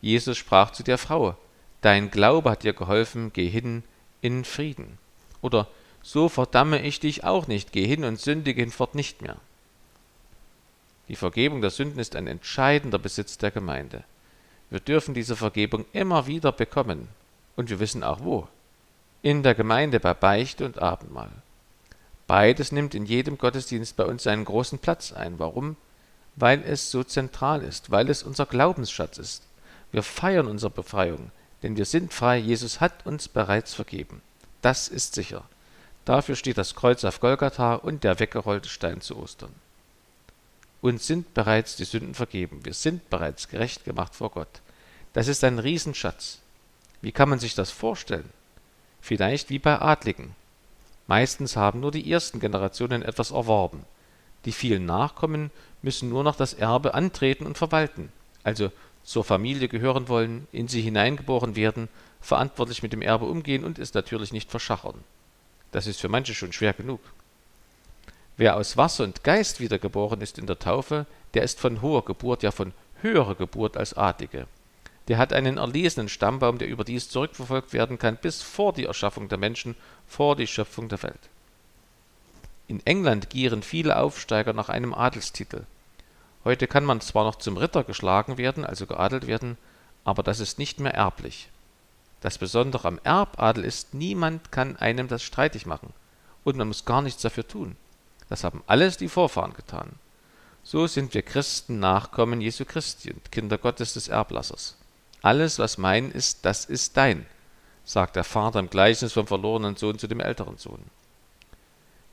Jesus 0.01 0.37
sprach 0.37 0.71
zu 0.71 0.83
der 0.83 0.97
Frau, 0.97 1.35
Dein 1.81 2.11
Glaube 2.11 2.51
hat 2.51 2.63
dir 2.63 2.73
geholfen, 2.73 3.31
geh 3.33 3.49
hin 3.49 3.83
in 4.21 4.45
Frieden. 4.45 4.97
Oder 5.41 5.67
so 6.03 6.29
verdamme 6.29 6.81
ich 6.81 6.99
dich 6.99 7.23
auch 7.23 7.47
nicht, 7.47 7.71
geh 7.71 7.87
hin 7.87 8.03
und 8.03 8.19
sündige 8.19 8.61
hinfort 8.61 8.93
nicht 8.93 9.21
mehr. 9.21 9.37
Die 11.07 11.15
Vergebung 11.15 11.61
der 11.61 11.71
Sünden 11.71 11.99
ist 11.99 12.15
ein 12.15 12.27
entscheidender 12.27 12.99
Besitz 12.99 13.37
der 13.37 13.51
Gemeinde. 13.51 14.03
Wir 14.69 14.79
dürfen 14.79 15.13
diese 15.13 15.35
Vergebung 15.35 15.85
immer 15.91 16.27
wieder 16.27 16.51
bekommen. 16.51 17.07
Und 17.55 17.69
wir 17.69 17.79
wissen 17.79 18.03
auch 18.03 18.21
wo. 18.21 18.47
In 19.21 19.43
der 19.43 19.55
Gemeinde 19.55 19.99
bei 19.99 20.13
Beichte 20.13 20.65
und 20.65 20.79
Abendmahl. 20.79 21.31
Beides 22.27 22.71
nimmt 22.71 22.95
in 22.95 23.05
jedem 23.05 23.37
Gottesdienst 23.37 23.97
bei 23.97 24.05
uns 24.05 24.25
einen 24.25 24.45
großen 24.45 24.79
Platz 24.79 25.11
ein. 25.11 25.37
Warum? 25.37 25.75
weil 26.35 26.63
es 26.63 26.91
so 26.91 27.03
zentral 27.03 27.61
ist, 27.61 27.91
weil 27.91 28.09
es 28.09 28.23
unser 28.23 28.45
Glaubensschatz 28.45 29.17
ist. 29.17 29.43
Wir 29.91 30.03
feiern 30.03 30.47
unsere 30.47 30.71
Befreiung, 30.71 31.31
denn 31.63 31.77
wir 31.77 31.85
sind 31.85 32.13
frei, 32.13 32.37
Jesus 32.37 32.79
hat 32.79 33.05
uns 33.05 33.27
bereits 33.27 33.73
vergeben. 33.73 34.21
Das 34.61 34.87
ist 34.87 35.13
sicher. 35.15 35.43
Dafür 36.05 36.35
steht 36.35 36.57
das 36.57 36.75
Kreuz 36.75 37.03
auf 37.03 37.19
Golgatha 37.19 37.75
und 37.75 38.03
der 38.03 38.19
weggerollte 38.19 38.69
Stein 38.69 39.01
zu 39.01 39.17
Ostern. 39.17 39.53
Uns 40.81 41.05
sind 41.05 41.33
bereits 41.35 41.75
die 41.75 41.85
Sünden 41.85 42.15
vergeben, 42.15 42.65
wir 42.65 42.73
sind 42.73 43.09
bereits 43.09 43.49
gerecht 43.49 43.85
gemacht 43.85 44.15
vor 44.15 44.31
Gott. 44.31 44.61
Das 45.13 45.27
ist 45.27 45.43
ein 45.43 45.59
Riesenschatz. 45.59 46.39
Wie 47.01 47.11
kann 47.11 47.29
man 47.29 47.39
sich 47.39 47.53
das 47.53 47.69
vorstellen? 47.69 48.29
Vielleicht 49.01 49.49
wie 49.49 49.59
bei 49.59 49.79
Adligen. 49.79 50.35
Meistens 51.07 51.55
haben 51.55 51.81
nur 51.81 51.91
die 51.91 52.11
ersten 52.11 52.39
Generationen 52.39 53.03
etwas 53.03 53.31
erworben. 53.31 53.85
Die 54.45 54.51
vielen 54.51 54.85
Nachkommen 54.85 55.51
müssen 55.81 56.09
nur 56.09 56.23
noch 56.23 56.35
das 56.35 56.53
Erbe 56.53 56.93
antreten 56.93 57.45
und 57.45 57.57
verwalten, 57.57 58.11
also 58.43 58.71
zur 59.03 59.23
Familie 59.23 59.67
gehören 59.67 60.07
wollen, 60.07 60.47
in 60.51 60.67
sie 60.67 60.81
hineingeboren 60.81 61.55
werden, 61.55 61.89
verantwortlich 62.21 62.83
mit 62.83 62.93
dem 62.93 63.01
Erbe 63.01 63.25
umgehen 63.25 63.63
und 63.63 63.79
es 63.79 63.93
natürlich 63.93 64.31
nicht 64.31 64.51
verschachern. 64.51 65.03
Das 65.71 65.87
ist 65.87 66.01
für 66.01 66.09
manche 66.09 66.33
schon 66.33 66.53
schwer 66.53 66.73
genug. 66.73 66.99
Wer 68.37 68.55
aus 68.55 68.77
Wasser 68.77 69.03
und 69.03 69.23
Geist 69.23 69.59
wiedergeboren 69.59 70.21
ist 70.21 70.37
in 70.37 70.47
der 70.47 70.59
Taufe, 70.59 71.05
der 71.33 71.43
ist 71.43 71.59
von 71.59 71.81
hoher 71.81 72.05
Geburt, 72.05 72.43
ja 72.43 72.51
von 72.51 72.73
höherer 73.01 73.35
Geburt 73.35 73.77
als 73.77 73.95
Adlige. 73.95 74.47
Der 75.07 75.17
hat 75.17 75.33
einen 75.33 75.57
erlesenen 75.57 76.09
Stammbaum, 76.09 76.57
der 76.57 76.67
überdies 76.67 77.09
zurückverfolgt 77.09 77.73
werden 77.73 77.97
kann 77.97 78.17
bis 78.17 78.41
vor 78.41 78.73
die 78.73 78.85
Erschaffung 78.85 79.29
der 79.29 79.37
Menschen, 79.37 79.75
vor 80.07 80.35
die 80.35 80.47
Schöpfung 80.47 80.89
der 80.89 81.03
Welt. 81.03 81.29
In 82.67 82.85
England 82.85 83.29
gieren 83.29 83.63
viele 83.63 83.97
Aufsteiger 83.97 84.53
nach 84.53 84.69
einem 84.69 84.93
Adelstitel. 84.93 85.63
Heute 86.43 86.67
kann 86.67 86.85
man 86.85 87.01
zwar 87.01 87.23
noch 87.23 87.35
zum 87.35 87.57
Ritter 87.57 87.83
geschlagen 87.83 88.37
werden, 88.37 88.65
also 88.65 88.87
geadelt 88.87 89.27
werden, 89.27 89.57
aber 90.03 90.23
das 90.23 90.39
ist 90.39 90.57
nicht 90.57 90.79
mehr 90.79 90.93
erblich. 90.93 91.49
Das 92.21 92.37
Besondere 92.37 92.87
am 92.87 92.99
Erbadel 93.03 93.63
ist, 93.63 93.93
niemand 93.93 94.51
kann 94.51 94.77
einem 94.77 95.07
das 95.07 95.23
streitig 95.23 95.65
machen. 95.65 95.93
Und 96.43 96.57
man 96.57 96.67
muss 96.67 96.85
gar 96.85 97.01
nichts 97.01 97.21
dafür 97.21 97.47
tun. 97.47 97.75
Das 98.29 98.43
haben 98.43 98.63
alles 98.67 98.97
die 98.97 99.09
Vorfahren 99.09 99.53
getan. 99.53 99.91
So 100.63 100.87
sind 100.87 101.13
wir 101.13 101.23
Christen 101.23 101.79
Nachkommen 101.79 102.41
Jesu 102.41 102.65
Christi 102.65 103.11
und 103.11 103.31
Kinder 103.31 103.57
Gottes 103.57 103.93
des 103.93 104.07
Erblassers. 104.07 104.77
Alles, 105.21 105.59
was 105.59 105.77
mein 105.77 106.11
ist, 106.11 106.45
das 106.45 106.65
ist 106.65 106.97
dein, 106.97 107.25
sagt 107.83 108.15
der 108.15 108.23
Vater 108.23 108.59
im 108.59 108.69
Gleichnis 108.69 109.13
vom 109.13 109.27
verlorenen 109.27 109.75
Sohn 109.75 109.99
zu 109.99 110.07
dem 110.07 110.19
älteren 110.19 110.57
Sohn. 110.57 110.83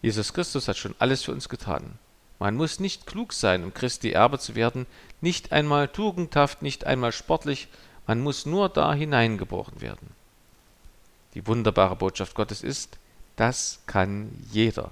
Jesus 0.02 0.32
Christus 0.32 0.68
hat 0.68 0.76
schon 0.76 0.94
alles 0.98 1.22
für 1.22 1.32
uns 1.32 1.48
getan. 1.48 1.98
Man 2.38 2.54
muss 2.54 2.78
nicht 2.78 3.06
klug 3.06 3.32
sein, 3.32 3.64
um 3.64 3.74
Christi 3.74 4.12
Erbe 4.12 4.38
zu 4.38 4.54
werden, 4.54 4.86
nicht 5.20 5.52
einmal 5.52 5.88
tugendhaft, 5.88 6.62
nicht 6.62 6.86
einmal 6.86 7.12
sportlich, 7.12 7.68
man 8.06 8.20
muss 8.20 8.46
nur 8.46 8.68
da 8.68 8.94
hineingeboren 8.94 9.80
werden. 9.80 10.10
Die 11.34 11.46
wunderbare 11.46 11.96
Botschaft 11.96 12.34
Gottes 12.34 12.62
ist, 12.62 12.98
das 13.36 13.80
kann 13.86 14.30
jeder. 14.50 14.90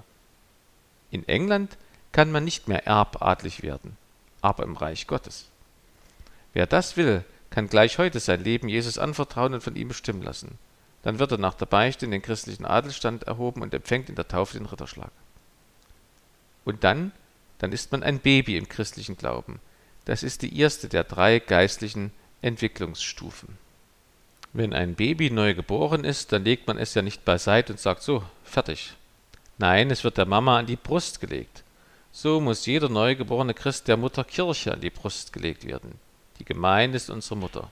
In 1.11 1.27
England 1.29 1.77
kann 2.13 2.31
man 2.31 2.45
nicht 2.45 2.69
mehr 2.69 2.87
erbadlig 2.87 3.63
werden, 3.63 3.97
aber 4.43 4.65
im 4.65 4.77
Reich 4.77 5.07
Gottes. 5.07 5.47
Wer 6.53 6.67
das 6.67 6.97
will, 6.97 7.25
kann 7.51 7.69
gleich 7.69 7.99
heute 7.99 8.21
sein 8.21 8.43
Leben 8.43 8.69
Jesus 8.69 8.99
anvertrauen 8.99 9.55
und 9.55 9.63
von 9.63 9.77
ihm 9.77 9.89
bestimmen 9.89 10.23
lassen. 10.23 10.59
Dann 11.03 11.19
wird 11.19 11.33
er 11.33 11.39
nach 11.39 11.55
der 11.55 11.67
Beichte 11.67 12.05
in 12.05 12.11
den 12.11 12.23
christlichen 12.23 12.65
Adelstand 12.65 13.25
erhoben 13.25 13.63
und 13.63 13.73
empfängt 13.73 14.09
in 14.09 14.17
der 14.17 14.29
Taufe 14.29 14.59
den 14.59 14.67
Ritterschlag. 14.67 15.11
Und 16.65 16.83
dann, 16.83 17.13
dann 17.59 17.73
ist 17.73 17.93
man 17.93 18.03
ein 18.03 18.19
Baby 18.19 18.57
im 18.57 18.69
christlichen 18.69 19.17
Glauben. 19.17 19.61
Das 20.05 20.23
ist 20.23 20.43
die 20.43 20.59
erste 20.59 20.89
der 20.89 21.05
drei 21.05 21.39
geistlichen 21.39 22.13
Entwicklungsstufen. 22.43 23.59
Wenn 24.53 24.73
ein 24.73 24.95
Baby 24.95 25.31
neu 25.31 25.55
geboren 25.55 26.05
ist, 26.05 26.33
dann 26.33 26.45
legt 26.45 26.67
man 26.67 26.79
es 26.79 26.95
ja 26.95 27.03
nicht 27.03 27.25
beiseite 27.25 27.73
und 27.73 27.81
sagt 27.81 28.03
so, 28.03 28.23
fertig. 28.45 28.95
Nein, 29.59 29.91
es 29.91 30.05
wird 30.05 30.19
der 30.19 30.27
Mama 30.27 30.59
an 30.59 30.67
die 30.67 30.77
Brust 30.77 31.21
gelegt. 31.21 31.63
So 32.13 32.41
muss 32.41 32.67
jeder 32.67 32.89
neugeborene 32.89 33.53
Christ 33.53 33.89
der 33.89 33.97
Mutter 33.97 34.25
Kirche 34.25 34.73
an 34.73 34.81
die 34.81 34.91
Brust 34.91 35.33
gelegt 35.33 35.67
werden. 35.67 35.99
Die 36.39 36.45
Gemeinde 36.45 36.97
ist 36.97 37.11
unsere 37.11 37.37
Mutter. 37.37 37.71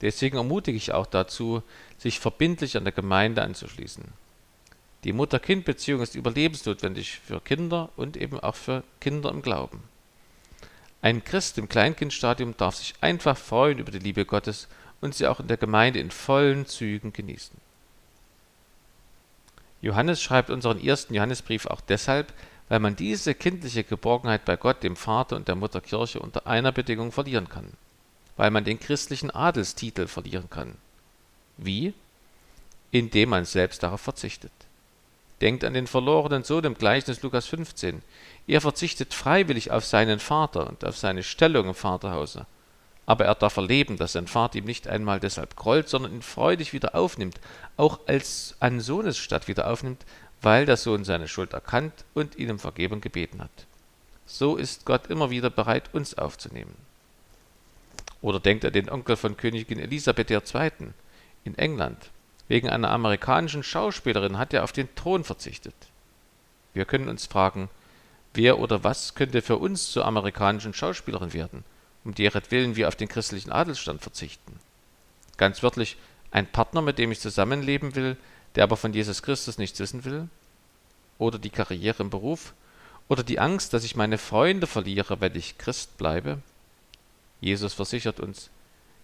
Deswegen 0.00 0.36
ermutige 0.36 0.76
ich 0.76 0.92
auch 0.92 1.06
dazu, 1.06 1.62
sich 1.98 2.20
verbindlich 2.20 2.76
an 2.76 2.84
der 2.84 2.92
Gemeinde 2.92 3.42
anzuschließen. 3.42 4.04
Die 5.06 5.14
Mutter-Kind-Beziehung 5.14 6.02
ist 6.02 6.14
überlebensnotwendig 6.14 7.20
für 7.20 7.40
Kinder 7.40 7.88
und 7.96 8.18
eben 8.18 8.38
auch 8.38 8.56
für 8.56 8.82
Kinder 9.00 9.30
im 9.30 9.40
Glauben. 9.40 9.82
Ein 11.00 11.24
Christ 11.24 11.56
im 11.56 11.68
Kleinkindstadium 11.68 12.58
darf 12.58 12.74
sich 12.74 12.92
einfach 13.00 13.38
freuen 13.38 13.78
über 13.78 13.90
die 13.90 14.00
Liebe 14.00 14.26
Gottes 14.26 14.68
und 15.00 15.14
sie 15.14 15.26
auch 15.26 15.40
in 15.40 15.46
der 15.46 15.56
Gemeinde 15.56 16.00
in 16.00 16.10
vollen 16.10 16.66
Zügen 16.66 17.14
genießen. 17.14 17.56
Johannes 19.80 20.20
schreibt 20.20 20.50
unseren 20.50 20.82
ersten 20.84 21.14
Johannesbrief 21.14 21.64
auch 21.64 21.80
deshalb, 21.80 22.34
weil 22.68 22.80
man 22.80 22.96
diese 22.96 23.34
kindliche 23.34 23.84
Geborgenheit 23.84 24.44
bei 24.44 24.56
Gott, 24.56 24.82
dem 24.82 24.96
Vater 24.96 25.36
und 25.36 25.48
der 25.48 25.54
Mutter 25.54 25.80
Kirche 25.80 26.18
unter 26.20 26.46
einer 26.46 26.72
Bedingung 26.72 27.12
verlieren 27.12 27.48
kann 27.48 27.72
weil 28.36 28.50
man 28.50 28.64
den 28.64 28.78
christlichen 28.78 29.30
Adelstitel 29.30 30.06
verlieren 30.06 30.48
kann. 30.50 30.76
Wie? 31.56 31.94
Indem 32.90 33.30
man 33.30 33.44
selbst 33.44 33.82
darauf 33.82 34.00
verzichtet. 34.00 34.52
Denkt 35.40 35.64
an 35.64 35.74
den 35.74 35.86
verlorenen 35.86 36.44
Sohn 36.44 36.64
im 36.64 36.74
Gleichnis 36.74 37.22
Lukas 37.22 37.46
15. 37.46 38.02
Er 38.46 38.60
verzichtet 38.60 39.12
freiwillig 39.12 39.70
auf 39.70 39.84
seinen 39.84 40.18
Vater 40.18 40.66
und 40.66 40.84
auf 40.84 40.96
seine 40.96 41.22
Stellung 41.22 41.68
im 41.68 41.74
Vaterhause. 41.74 42.46
Aber 43.04 43.26
er 43.26 43.34
darf 43.34 43.56
erleben, 43.56 43.98
dass 43.98 44.12
sein 44.12 44.26
Vater 44.26 44.58
ihm 44.58 44.64
nicht 44.64 44.88
einmal 44.88 45.20
deshalb 45.20 45.54
grollt, 45.54 45.88
sondern 45.88 46.12
ihn 46.12 46.22
freudig 46.22 46.72
wieder 46.72 46.94
aufnimmt, 46.94 47.38
auch 47.76 48.00
als 48.06 48.56
an 48.60 48.80
Sohnes 48.80 49.18
statt 49.18 49.46
wieder 49.46 49.70
aufnimmt, 49.70 50.04
weil 50.42 50.66
der 50.66 50.76
Sohn 50.76 51.04
seine 51.04 51.28
Schuld 51.28 51.52
erkannt 51.52 52.04
und 52.14 52.36
ihn 52.36 52.50
um 52.50 52.58
Vergebung 52.58 53.00
gebeten 53.00 53.42
hat. 53.42 53.66
So 54.26 54.56
ist 54.56 54.84
Gott 54.86 55.06
immer 55.06 55.30
wieder 55.30 55.50
bereit, 55.50 55.90
uns 55.92 56.18
aufzunehmen. 56.18 56.74
Oder 58.22 58.40
denkt 58.40 58.64
er 58.64 58.72
den 58.72 58.90
Onkel 58.90 59.16
von 59.16 59.36
Königin 59.36 59.78
Elisabeth 59.78 60.30
II. 60.30 60.70
in 61.44 61.56
England. 61.56 62.10
Wegen 62.48 62.68
einer 62.68 62.90
amerikanischen 62.90 63.62
Schauspielerin 63.62 64.38
hat 64.38 64.52
er 64.52 64.64
auf 64.64 64.72
den 64.72 64.94
Thron 64.94 65.24
verzichtet. 65.24 65.74
Wir 66.74 66.84
können 66.84 67.08
uns 67.08 67.26
fragen, 67.26 67.68
wer 68.34 68.58
oder 68.58 68.84
was 68.84 69.14
könnte 69.14 69.42
für 69.42 69.56
uns 69.56 69.90
zur 69.90 70.04
amerikanischen 70.04 70.74
Schauspielerin 70.74 71.32
werden, 71.32 71.64
um 72.04 72.14
deretwillen 72.14 72.76
wir 72.76 72.88
auf 72.88 72.96
den 72.96 73.08
christlichen 73.08 73.50
Adelsstand 73.50 74.02
verzichten? 74.02 74.60
Ganz 75.36 75.62
wörtlich, 75.62 75.96
ein 76.30 76.46
Partner, 76.46 76.82
mit 76.82 76.98
dem 76.98 77.10
ich 77.10 77.20
zusammenleben 77.20 77.94
will, 77.94 78.16
der 78.54 78.64
aber 78.64 78.76
von 78.76 78.92
Jesus 78.92 79.22
Christus 79.22 79.58
nichts 79.58 79.78
wissen 79.80 80.04
will? 80.04 80.28
Oder 81.18 81.38
die 81.38 81.50
Karriere 81.50 82.02
im 82.02 82.10
Beruf? 82.10 82.52
Oder 83.08 83.22
die 83.22 83.38
Angst, 83.38 83.72
dass 83.72 83.84
ich 83.84 83.96
meine 83.96 84.18
Freunde 84.18 84.66
verliere, 84.66 85.20
wenn 85.20 85.34
ich 85.34 85.58
Christ 85.58 85.96
bleibe? 85.96 86.38
Jesus 87.40 87.74
versichert 87.74 88.20
uns, 88.20 88.50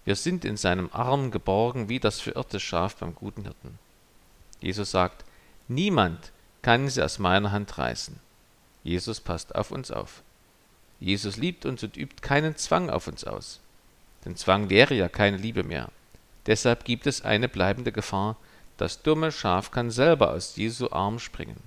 wir 0.04 0.16
sind 0.16 0.44
in 0.44 0.56
seinem 0.56 0.90
Arm 0.92 1.30
geborgen 1.30 1.88
wie 1.88 2.00
das 2.00 2.20
verirrte 2.20 2.58
Schaf 2.58 2.96
beim 2.96 3.14
guten 3.14 3.42
Hirten. 3.42 3.78
Jesus 4.60 4.90
sagt, 4.90 5.24
niemand 5.68 6.32
kann 6.62 6.88
sie 6.88 7.02
aus 7.02 7.18
meiner 7.18 7.52
Hand 7.52 7.78
reißen. 7.78 8.18
Jesus 8.84 9.20
passt 9.20 9.54
auf 9.54 9.70
uns 9.70 9.90
auf. 9.90 10.22
Jesus 11.00 11.36
liebt 11.36 11.66
uns 11.66 11.82
und 11.82 11.96
übt 11.96 12.20
keinen 12.20 12.56
Zwang 12.56 12.90
auf 12.90 13.06
uns 13.06 13.24
aus. 13.24 13.60
Denn 14.24 14.36
Zwang 14.36 14.70
wäre 14.70 14.94
ja 14.94 15.08
keine 15.08 15.36
Liebe 15.36 15.64
mehr. 15.64 15.88
Deshalb 16.46 16.84
gibt 16.84 17.06
es 17.06 17.22
eine 17.22 17.48
bleibende 17.48 17.92
Gefahr, 17.92 18.36
das 18.76 19.02
dumme 19.02 19.30
Schaf 19.30 19.70
kann 19.70 19.90
selber 19.90 20.32
aus 20.32 20.56
Jesu 20.56 20.90
Arm 20.90 21.18
springen. 21.18 21.60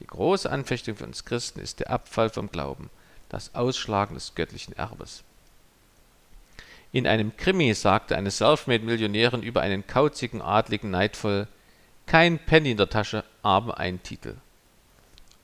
Die 0.00 0.06
große 0.06 0.50
Anfechtung 0.50 0.96
für 0.96 1.04
uns 1.04 1.24
Christen 1.24 1.60
ist 1.60 1.80
der 1.80 1.90
Abfall 1.90 2.28
vom 2.28 2.50
Glauben, 2.50 2.90
das 3.28 3.54
Ausschlagen 3.54 4.14
des 4.14 4.34
göttlichen 4.34 4.76
Erbes. 4.76 5.22
In 6.92 7.06
einem 7.06 7.34
Krimi 7.38 7.72
sagte 7.72 8.16
eine 8.16 8.30
Selfmade-Millionärin 8.30 9.42
über 9.42 9.62
einen 9.62 9.86
kauzigen 9.86 10.42
Adligen 10.42 10.90
neidvoll, 10.90 11.48
kein 12.04 12.38
Penny 12.38 12.72
in 12.72 12.76
der 12.76 12.90
Tasche, 12.90 13.24
aber 13.42 13.78
ein 13.78 14.02
Titel. 14.02 14.36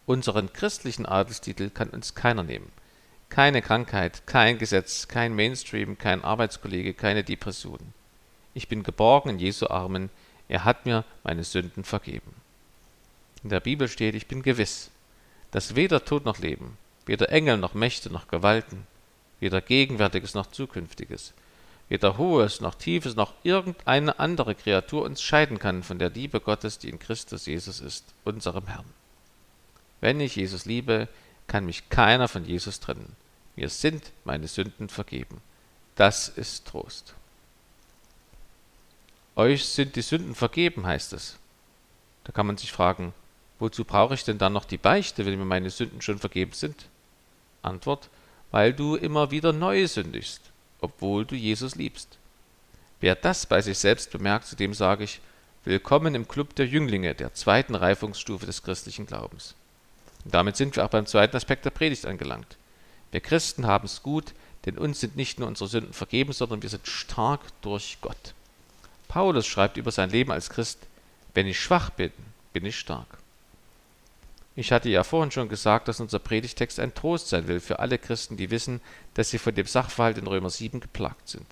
Unseren 0.05 0.53
christlichen 0.53 1.07
Adelstitel 1.07 1.71
kann 1.71 1.89
uns 1.89 2.15
keiner 2.15 2.43
nehmen. 2.43 2.71
Keine 3.31 3.63
Krankheit, 3.63 4.27
kein 4.27 4.59
Gesetz, 4.59 5.09
kein 5.09 5.35
Mainstream, 5.35 5.97
kein 5.97 6.23
Arbeitskollege, 6.23 6.93
keine 6.93 7.25
Depression. 7.25 7.95
Ich 8.53 8.69
bin 8.69 8.83
geborgen 8.83 9.31
in 9.31 9.39
Jesu 9.39 9.69
Armen, 9.69 10.11
er 10.49 10.65
hat 10.65 10.85
mir 10.85 11.05
meine 11.25 11.45
Sünden 11.45 11.85
vergeben. 11.85 12.35
In 13.43 13.51
der 13.51 13.61
Bibel 13.61 13.89
steht, 13.89 14.15
ich 14.15 14.27
bin 14.27 14.43
gewiss, 14.43 14.91
dass 15.51 15.77
weder 15.77 16.05
Tod 16.05 16.25
noch 16.25 16.39
Leben, 16.39 16.77
weder 17.07 17.31
Engel 17.31 17.57
noch 17.57 17.75
Mächte 17.75 18.11
noch 18.11 18.29
Gewalten, 18.29 18.87
weder 19.41 19.61
Gegenwärtiges 19.61 20.35
noch 20.35 20.47
Zukünftiges, 20.47 21.33
weder 21.89 22.19
Hohes 22.19 22.61
noch 22.61 22.75
Tiefes 22.75 23.17
noch 23.17 23.35
irgendeine 23.43 24.19
andere 24.19 24.55
Kreatur 24.55 25.05
uns 25.05 25.23
scheiden 25.23 25.59
kann 25.59 25.83
von 25.83 25.99
der 25.99 26.11
Liebe 26.11 26.41
Gottes, 26.41 26.79
die 26.79 26.89
in 26.89 26.99
Christus 26.99 27.47
Jesus 27.47 27.81
ist, 27.81 28.05
unserem 28.25 28.67
Herrn. 28.67 28.85
Wenn 30.01 30.21
ich 30.21 30.37
Jesus 30.37 30.65
liebe, 30.65 31.09
kann 31.47 31.65
mich 31.65 31.89
keiner 31.89 32.29
von 32.29 32.45
Jesus 32.45 32.81
trennen. 32.81 33.17
Mir 33.57 33.69
sind 33.69 34.13
meine 34.25 34.47
Sünden 34.47 34.89
vergeben. 34.89 35.41
Das 35.97 36.29
ist 36.29 36.67
Trost. 36.67 37.15
Euch 39.35 39.65
sind 39.65 39.97
die 39.97 40.03
Sünden 40.03 40.35
vergeben, 40.35 40.87
heißt 40.87 41.13
es. 41.13 41.37
Da 42.25 42.33
kann 42.33 42.47
man 42.47 42.57
sich 42.57 42.71
fragen, 42.71 43.15
wozu 43.59 43.85
brauche 43.85 44.15
ich 44.15 44.25
denn 44.25 44.39
dann 44.39 44.53
noch 44.53 44.65
die 44.65 44.77
Beichte, 44.77 45.27
wenn 45.27 45.39
mir 45.39 45.45
meine 45.45 45.71
Sünden 45.71 46.03
schon 46.03 46.19
vergeben 46.19 46.53
sind? 46.53 46.87
Antwort, 47.63 48.11
weil 48.51 48.73
du 48.73 48.97
immer 48.97 49.31
wieder 49.31 49.53
neu 49.53 49.87
sündigst, 49.87 50.41
obwohl 50.81 51.25
du 51.25 51.35
Jesus 51.35 51.75
liebst. 51.75 52.19
Wer 53.01 53.15
das 53.15 53.47
bei 53.47 53.61
sich 53.61 53.79
selbst 53.79 54.11
bemerkt, 54.11 54.47
zu 54.47 54.57
dem 54.57 54.75
sage 54.75 55.05
ich, 55.05 55.21
willkommen 55.65 56.15
im 56.15 56.27
Club 56.27 56.55
der 56.55 56.67
Jünglinge, 56.67 57.15
der 57.15 57.35
zweiten 57.35 57.75
Reifungsstufe 57.75 58.47
des 58.47 58.63
christlichen 58.63 59.07
Glaubens. 59.07 59.55
Und 60.25 60.35
damit 60.35 60.57
sind 60.57 60.75
wir 60.77 60.85
auch 60.85 60.91
beim 60.91 61.07
zweiten 61.07 61.37
Aspekt 61.37 61.65
der 61.65 61.71
Predigt 61.71 62.07
angelangt. 62.07 62.57
Wir 63.13 63.21
Christen 63.21 63.67
haben 63.67 63.87
es 63.87 64.03
gut, 64.03 64.35
denn 64.67 64.79
uns 64.79 65.01
sind 65.01 65.17
nicht 65.17 65.39
nur 65.39 65.49
unsere 65.49 65.69
Sünden 65.69 65.93
vergeben, 65.93 66.33
sondern 66.33 66.63
wir 66.63 66.69
sind 66.69 66.87
stark 66.87 67.41
durch 67.63 67.99
Gott. 68.01 68.35
Paulus 69.07 69.47
schreibt 69.47 69.77
über 69.77 69.91
sein 69.91 70.11
Leben 70.11 70.33
als 70.33 70.51
Christ, 70.51 70.79
wenn 71.35 71.47
ich 71.47 71.61
schwach 71.61 71.91
bin, 71.91 72.13
bin 72.53 72.67
ich 72.67 72.79
stark. 72.79 73.07
Ich 74.59 74.73
hatte 74.73 74.89
ja 74.89 75.05
vorhin 75.05 75.31
schon 75.31 75.49
gesagt, 75.49 75.87
dass 75.87 76.01
unser 76.01 76.19
Predigtext 76.19 76.81
ein 76.81 76.93
Trost 76.93 77.29
sein 77.29 77.47
will 77.47 77.61
für 77.61 77.79
alle 77.79 77.97
Christen, 77.97 78.37
die 78.37 78.51
wissen, 78.51 78.81
dass 79.15 79.31
sie 79.31 79.39
von 79.39 79.55
dem 79.55 79.69
Sachverhalt 79.69 80.19
in 80.19 80.27
Römer 80.27 80.51
7 80.51 80.81
geplagt 80.81 81.29
sind. 81.29 81.47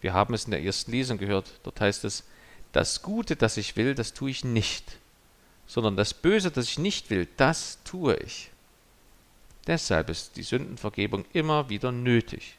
Wir 0.00 0.14
haben 0.14 0.32
es 0.32 0.46
in 0.46 0.52
der 0.52 0.62
ersten 0.62 0.90
Lesung 0.90 1.18
gehört. 1.18 1.60
Dort 1.64 1.82
heißt 1.82 2.02
es, 2.04 2.24
das 2.72 3.02
Gute, 3.02 3.36
das 3.36 3.58
ich 3.58 3.76
will, 3.76 3.94
das 3.94 4.14
tue 4.14 4.30
ich 4.30 4.42
nicht, 4.42 4.96
sondern 5.66 5.96
das 5.96 6.14
Böse, 6.14 6.50
das 6.50 6.64
ich 6.64 6.78
nicht 6.78 7.10
will, 7.10 7.28
das 7.36 7.76
tue 7.84 8.16
ich. 8.16 8.50
Deshalb 9.66 10.08
ist 10.08 10.38
die 10.38 10.42
Sündenvergebung 10.42 11.26
immer 11.34 11.68
wieder 11.68 11.92
nötig. 11.92 12.56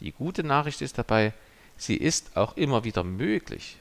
Die 0.00 0.10
gute 0.10 0.42
Nachricht 0.42 0.82
ist 0.82 0.98
dabei, 0.98 1.34
sie 1.76 1.94
ist 1.94 2.36
auch 2.36 2.56
immer 2.56 2.82
wieder 2.82 3.04
möglich. 3.04 3.76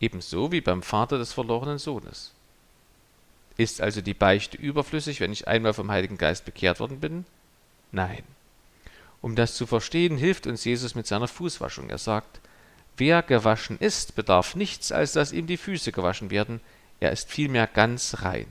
Ebenso 0.00 0.52
wie 0.52 0.60
beim 0.60 0.82
Vater 0.82 1.16
des 1.16 1.32
verlorenen 1.32 1.78
Sohnes. 1.78 2.34
Ist 3.56 3.80
also 3.80 4.00
die 4.00 4.14
Beichte 4.14 4.56
überflüssig, 4.56 5.20
wenn 5.20 5.32
ich 5.32 5.48
einmal 5.48 5.74
vom 5.74 5.90
Heiligen 5.90 6.18
Geist 6.18 6.44
bekehrt 6.44 6.80
worden 6.80 7.00
bin? 7.00 7.24
Nein. 7.90 8.22
Um 9.20 9.36
das 9.36 9.54
zu 9.54 9.66
verstehen, 9.66 10.16
hilft 10.16 10.46
uns 10.46 10.64
Jesus 10.64 10.94
mit 10.94 11.06
seiner 11.06 11.28
Fußwaschung. 11.28 11.90
Er 11.90 11.98
sagt, 11.98 12.40
wer 12.96 13.22
gewaschen 13.22 13.78
ist, 13.78 14.16
bedarf 14.16 14.56
nichts, 14.56 14.90
als 14.90 15.12
dass 15.12 15.32
ihm 15.32 15.46
die 15.46 15.56
Füße 15.56 15.92
gewaschen 15.92 16.30
werden, 16.30 16.60
er 17.00 17.12
ist 17.12 17.30
vielmehr 17.30 17.66
ganz 17.66 18.22
rein. 18.22 18.46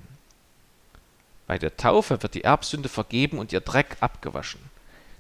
Bei 1.47 1.57
der 1.57 1.75
Taufe 1.75 2.21
wird 2.23 2.33
die 2.33 2.43
Erbsünde 2.43 2.87
vergeben 2.87 3.39
und 3.39 3.51
ihr 3.51 3.61
Dreck 3.61 3.97
abgewaschen. 3.99 4.61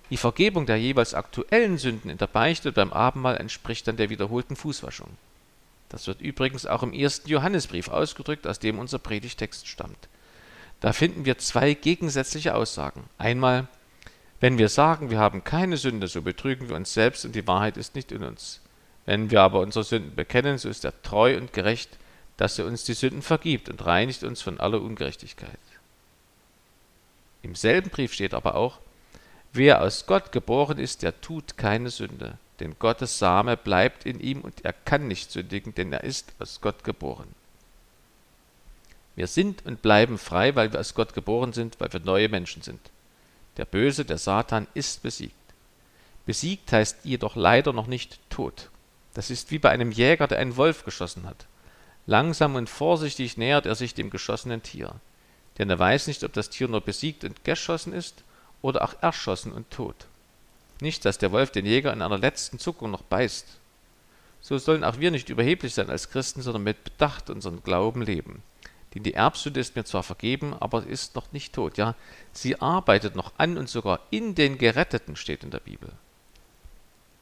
Die 0.09 0.17
Vergebung 0.17 0.65
der 0.65 0.77
jeweils 0.77 1.13
aktuellen 1.13 1.77
Sünden 1.77 2.09
in 2.09 2.17
der 2.17 2.27
Beichte 2.27 2.71
beim 2.71 2.93
Abendmahl 2.93 3.37
entspricht 3.37 3.87
dann 3.87 3.97
der 3.97 4.09
wiederholten 4.09 4.55
Fußwaschung. 4.55 5.09
Das 5.91 6.07
wird 6.07 6.21
übrigens 6.21 6.65
auch 6.65 6.83
im 6.83 6.93
ersten 6.93 7.29
Johannesbrief 7.29 7.89
ausgedrückt, 7.89 8.47
aus 8.47 8.59
dem 8.59 8.79
unser 8.79 8.97
Predigtext 8.97 9.67
stammt. 9.67 10.07
Da 10.79 10.93
finden 10.93 11.25
wir 11.25 11.37
zwei 11.37 11.73
gegensätzliche 11.73 12.55
Aussagen. 12.55 13.03
Einmal, 13.17 13.67
wenn 14.39 14.57
wir 14.57 14.69
sagen, 14.69 15.09
wir 15.09 15.19
haben 15.19 15.43
keine 15.43 15.75
Sünde, 15.75 16.07
so 16.07 16.21
betrügen 16.21 16.69
wir 16.69 16.77
uns 16.77 16.93
selbst 16.93 17.25
und 17.25 17.35
die 17.35 17.45
Wahrheit 17.45 17.75
ist 17.75 17.93
nicht 17.93 18.13
in 18.13 18.23
uns. 18.23 18.61
Wenn 19.05 19.31
wir 19.31 19.41
aber 19.41 19.59
unsere 19.59 19.83
Sünden 19.83 20.15
bekennen, 20.15 20.57
so 20.57 20.69
ist 20.69 20.85
er 20.85 21.01
treu 21.01 21.35
und 21.35 21.51
gerecht, 21.51 21.97
dass 22.37 22.57
er 22.57 22.65
uns 22.65 22.85
die 22.85 22.93
Sünden 22.93 23.21
vergibt 23.21 23.67
und 23.67 23.85
reinigt 23.85 24.23
uns 24.23 24.41
von 24.41 24.61
aller 24.61 24.81
Ungerechtigkeit. 24.81 25.59
Im 27.43 27.53
selben 27.53 27.89
Brief 27.89 28.13
steht 28.13 28.33
aber 28.33 28.55
auch, 28.55 28.79
wer 29.53 29.81
aus 29.81 30.05
Gott 30.05 30.31
geboren 30.31 30.77
ist, 30.77 31.03
der 31.03 31.19
tut 31.21 31.57
keine 31.57 31.89
Sünde 31.89 32.37
denn 32.61 32.77
Gottes 32.77 33.17
Same 33.17 33.57
bleibt 33.57 34.05
in 34.05 34.19
ihm 34.19 34.41
und 34.41 34.63
er 34.63 34.71
kann 34.71 35.07
nicht 35.07 35.31
sündigen, 35.31 35.73
denn 35.73 35.91
er 35.91 36.03
ist 36.03 36.31
aus 36.37 36.61
Gott 36.61 36.83
geboren. 36.83 37.27
Wir 39.15 39.25
sind 39.25 39.65
und 39.65 39.81
bleiben 39.81 40.19
frei, 40.19 40.55
weil 40.55 40.71
wir 40.71 40.79
aus 40.79 40.93
Gott 40.93 41.13
geboren 41.13 41.53
sind, 41.53 41.79
weil 41.79 41.91
wir 41.91 41.99
neue 41.99 42.29
Menschen 42.29 42.61
sind. 42.61 42.79
Der 43.57 43.65
Böse, 43.65 44.05
der 44.05 44.19
Satan, 44.19 44.67
ist 44.75 45.01
besiegt. 45.01 45.33
Besiegt 46.27 46.71
heißt 46.71 46.99
jedoch 47.03 47.35
leider 47.35 47.73
noch 47.73 47.87
nicht 47.87 48.19
tot. 48.29 48.69
Das 49.15 49.31
ist 49.31 49.49
wie 49.49 49.59
bei 49.59 49.71
einem 49.71 49.91
Jäger, 49.91 50.27
der 50.27 50.37
einen 50.37 50.55
Wolf 50.55 50.85
geschossen 50.85 51.25
hat. 51.25 51.47
Langsam 52.05 52.55
und 52.55 52.69
vorsichtig 52.69 53.37
nähert 53.37 53.65
er 53.65 53.75
sich 53.75 53.95
dem 53.95 54.11
geschossenen 54.11 54.61
Tier. 54.61 54.93
Denn 55.57 55.69
er 55.69 55.79
weiß 55.79 56.05
nicht, 56.05 56.23
ob 56.23 56.33
das 56.33 56.51
Tier 56.51 56.67
nur 56.67 56.81
besiegt 56.81 57.23
und 57.23 57.43
geschossen 57.43 57.91
ist 57.91 58.23
oder 58.61 58.83
auch 58.83 58.95
erschossen 59.01 59.51
und 59.51 59.69
tot. 59.71 60.07
Nicht, 60.79 61.05
dass 61.05 61.17
der 61.17 61.31
Wolf 61.31 61.51
den 61.51 61.65
Jäger 61.65 61.93
in 61.93 62.01
einer 62.01 62.17
letzten 62.17 62.59
Zuckung 62.59 62.91
noch 62.91 63.03
beißt. 63.03 63.45
So 64.41 64.57
sollen 64.57 64.83
auch 64.83 64.99
wir 64.99 65.11
nicht 65.11 65.29
überheblich 65.29 65.73
sein 65.73 65.89
als 65.89 66.09
Christen, 66.09 66.41
sondern 66.41 66.63
mit 66.63 66.83
Bedacht 66.83 67.29
unseren 67.29 67.61
Glauben 67.63 68.01
leben. 68.01 68.41
Denn 68.93 69.03
die 69.03 69.13
Erbsünde 69.13 69.59
ist 69.59 69.75
mir 69.75 69.85
zwar 69.85 70.03
vergeben, 70.03 70.55
aber 70.59 70.85
ist 70.85 71.15
noch 71.15 71.31
nicht 71.31 71.53
tot. 71.53 71.77
Ja, 71.77 71.95
sie 72.33 72.59
arbeitet 72.59 73.15
noch 73.15 73.31
an 73.37 73.57
und 73.57 73.69
sogar 73.69 73.99
in 74.09 74.35
den 74.35 74.57
Geretteten 74.57 75.15
steht 75.15 75.43
in 75.43 75.51
der 75.51 75.59
Bibel. 75.59 75.91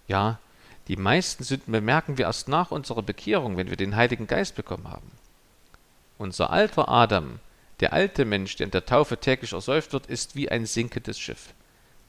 Ja, 0.08 0.40
die 0.88 0.96
meisten 0.96 1.44
Sünden 1.44 1.72
bemerken 1.72 2.18
wir 2.18 2.26
erst 2.26 2.48
nach 2.48 2.72
unserer 2.72 3.04
Bekehrung, 3.04 3.58
wenn 3.58 3.70
wir 3.70 3.78
den 3.78 3.96
Heiligen 3.96 4.26
Geist 4.26 4.56
bekommen 4.56 4.90
haben. 4.90 5.12
Unser 6.18 6.50
alter 6.50 6.90
Adam, 6.90 7.40
der 7.80 7.94
alte 7.94 8.26
Mensch, 8.26 8.56
der 8.58 8.66
in 8.66 8.72
der 8.72 8.86
Taufe 8.86 9.18
täglich 9.18 9.54
ersäuft 9.54 9.94
wird, 9.94 10.08
ist 10.08 10.36
wie 10.36 10.50
ein 10.50 10.66
sinkendes 10.66 11.20
Schiff. 11.20 11.54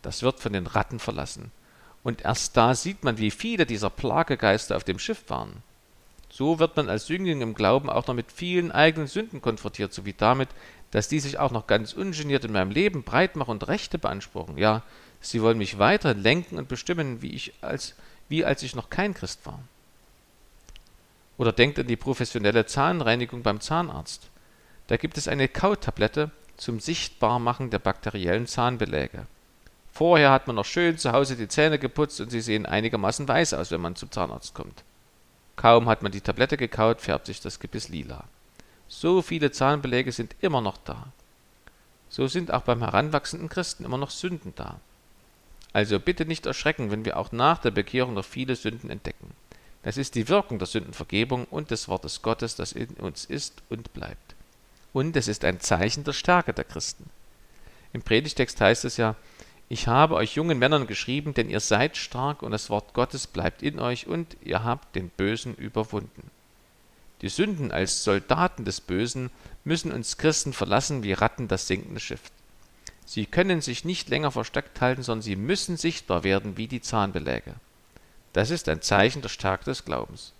Das 0.03 0.23
wird 0.23 0.41
von 0.41 0.53
den 0.53 0.67
Ratten 0.67 0.99
verlassen. 0.99 1.53
Und 2.03 2.23
erst 2.23 2.57
da 2.57 2.75
sieht 2.75 3.05
man, 3.05 3.19
wie 3.19 3.31
viele 3.31 3.67
dieser 3.67 3.91
Plagegeister 3.91 4.77
auf 4.77 4.85
dem 4.85 4.99
Schiff 4.99 5.25
waren. 5.29 5.63
So 6.31 6.59
wird 6.59 6.77
man 6.77 6.89
als 6.89 7.09
Jüngling 7.09 7.41
im 7.43 7.55
Glauben 7.55 7.91
auch 7.91 8.07
noch 8.07 8.15
mit 8.15 8.33
vielen 8.33 8.73
eigenen 8.73 9.09
Sünden 9.09 9.43
konfrontiert, 9.43 9.93
sowie 9.93 10.15
damit, 10.17 10.49
dass 10.91 11.09
die 11.09 11.21
sich 11.21 11.39
auch 11.39 11.51
noch 11.51 11.67
ganz 11.67 11.93
ungeniert 11.93 12.45
in 12.45 12.53
meinem 12.53 12.71
Leben 12.71 13.03
breit 13.03 13.37
machen 13.37 13.51
und 13.51 13.69
Rechte 13.69 13.99
beanspruchen. 13.99 14.57
Ja, 14.57 14.83
sie 15.21 15.43
wollen 15.43 15.59
mich 15.59 15.79
weiter 15.79 16.15
lenken 16.15 16.57
und 16.57 16.69
bestimmen, 16.69 17.21
wie 17.21 17.35
ich 17.35 17.53
als, 17.61 17.95
wie 18.29 18.45
als 18.45 18.63
ich 18.63 18.75
noch 18.75 18.91
kein 18.91 19.13
Christ 19.13 19.45
war. 19.45 19.61
Oder 21.37 21.53
denkt 21.53 21.79
an 21.79 21.87
die 21.87 21.97
professionelle 21.97 22.67
Zahnreinigung 22.67 23.43
beim 23.43 23.61
Zahnarzt. 23.61 24.29
Da 24.91 24.97
gibt 24.97 25.17
es 25.17 25.29
eine 25.29 25.47
Kautablette 25.47 26.33
zum 26.57 26.81
Sichtbarmachen 26.81 27.71
der 27.71 27.79
bakteriellen 27.79 28.49
Zahnbeläge. 28.49 29.29
Vorher 29.93 30.33
hat 30.33 30.49
man 30.49 30.57
noch 30.57 30.65
schön 30.65 30.99
zu 30.99 31.13
Hause 31.13 31.37
die 31.37 31.47
Zähne 31.47 31.79
geputzt 31.79 32.21
und 32.21 32.31
sie 32.31 32.41
sehen 32.41 32.67
einigermaßen 32.67 33.29
weiß 33.29 33.55
aus, 33.55 33.71
wenn 33.71 33.81
man 33.81 33.95
zum 33.95 34.11
Zahnarzt 34.11 34.53
kommt. 34.53 34.83
Kaum 35.55 35.89
hat 35.89 36.03
man 36.03 36.11
die 36.11 36.21
Tablette 36.21 36.57
gekaut, 36.57 37.01
färbt 37.01 37.27
sich 37.27 37.41
das 37.41 37.61
Gebiss 37.61 37.89
lila. 37.89 38.25
So 38.89 39.23
viele 39.23 39.53
Zahnbeläge 39.53 40.11
sind 40.11 40.35
immer 40.41 40.61
noch 40.61 40.77
da. 40.79 41.13
so 42.09 42.27
sind 42.27 42.53
auch 42.53 42.63
beim 42.63 42.81
heranwachsenden 42.81 43.49
Christen 43.49 43.85
immer 43.85 43.97
noch 43.97 44.11
Sünden 44.11 44.55
da. 44.57 44.81
Also 45.73 46.01
bitte 46.01 46.25
nicht 46.25 46.47
erschrecken, 46.47 46.91
wenn 46.91 47.05
wir 47.05 47.17
auch 47.17 47.31
nach 47.31 47.59
der 47.59 47.71
Bekehrung 47.71 48.15
noch 48.15 48.25
viele 48.25 48.57
Sünden 48.57 48.91
entdecken. 48.91 49.31
Das 49.85 49.97
ist 49.97 50.17
die 50.17 50.27
Wirkung 50.27 50.59
der 50.59 50.67
Sündenvergebung 50.67 51.45
und 51.45 51.71
des 51.71 51.87
Wortes 51.87 52.23
Gottes, 52.23 52.57
das 52.57 52.73
in 52.73 52.89
uns 52.95 53.25
ist 53.25 53.63
und 53.69 53.93
bleibt. 53.93 54.30
Und 54.93 55.17
es 55.17 55.29
ist 55.29 55.45
ein 55.45 55.61
Zeichen 55.61 56.05
der 56.05 56.13
Stärke 56.13 56.53
der 56.53 56.65
Christen. 56.65 57.09
Im 57.93 58.03
Predigtext 58.03 58.61
heißt 58.61 58.85
es 58.85 58.97
ja, 58.97 59.17
ich 59.69 59.87
habe 59.87 60.17
euch 60.17 60.35
jungen 60.35 60.59
Männern 60.59 60.89
geschrieben, 60.89 61.33
denn 61.33 61.49
ihr 61.49 61.61
seid 61.61 61.97
stark 61.97 62.43
und 62.43 62.51
das 62.51 62.71
Wort 62.71 62.93
Gottes 62.93 63.29
bleibt 63.29 63.63
in 63.63 63.79
euch 63.79 64.09
und 64.09 64.37
ihr 64.43 64.65
habt 64.65 64.97
den 64.97 65.11
Bösen 65.11 65.55
überwunden. 65.55 66.31
Die 67.23 67.29
Sünden 67.29 67.71
als 67.71 68.03
Soldaten 68.03 68.65
des 68.65 68.81
Bösen 68.81 69.31
müssen 69.63 69.93
uns 69.93 70.17
Christen 70.17 70.53
verlassen 70.53 71.03
wie 71.03 71.13
Ratten 71.13 71.47
das 71.47 71.69
sinkende 71.69 72.01
Schiff. 72.01 72.23
Sie 73.07 73.27
können 73.27 73.61
sich 73.61 73.85
nicht 73.85 74.09
länger 74.09 74.31
versteckt 74.31 74.81
halten, 74.81 75.03
sondern 75.03 75.23
sie 75.23 75.37
müssen 75.37 75.77
sichtbar 75.77 76.25
werden 76.25 76.57
wie 76.57 76.67
die 76.67 76.81
Zahnbeläge. 76.81 77.55
Das 78.33 78.51
ist 78.51 78.69
ein 78.69 78.83
Zeichen 78.83 79.23
der 79.23 79.29
Stärke 79.29 79.65
des 79.65 79.85
Glaubens. 79.85 80.33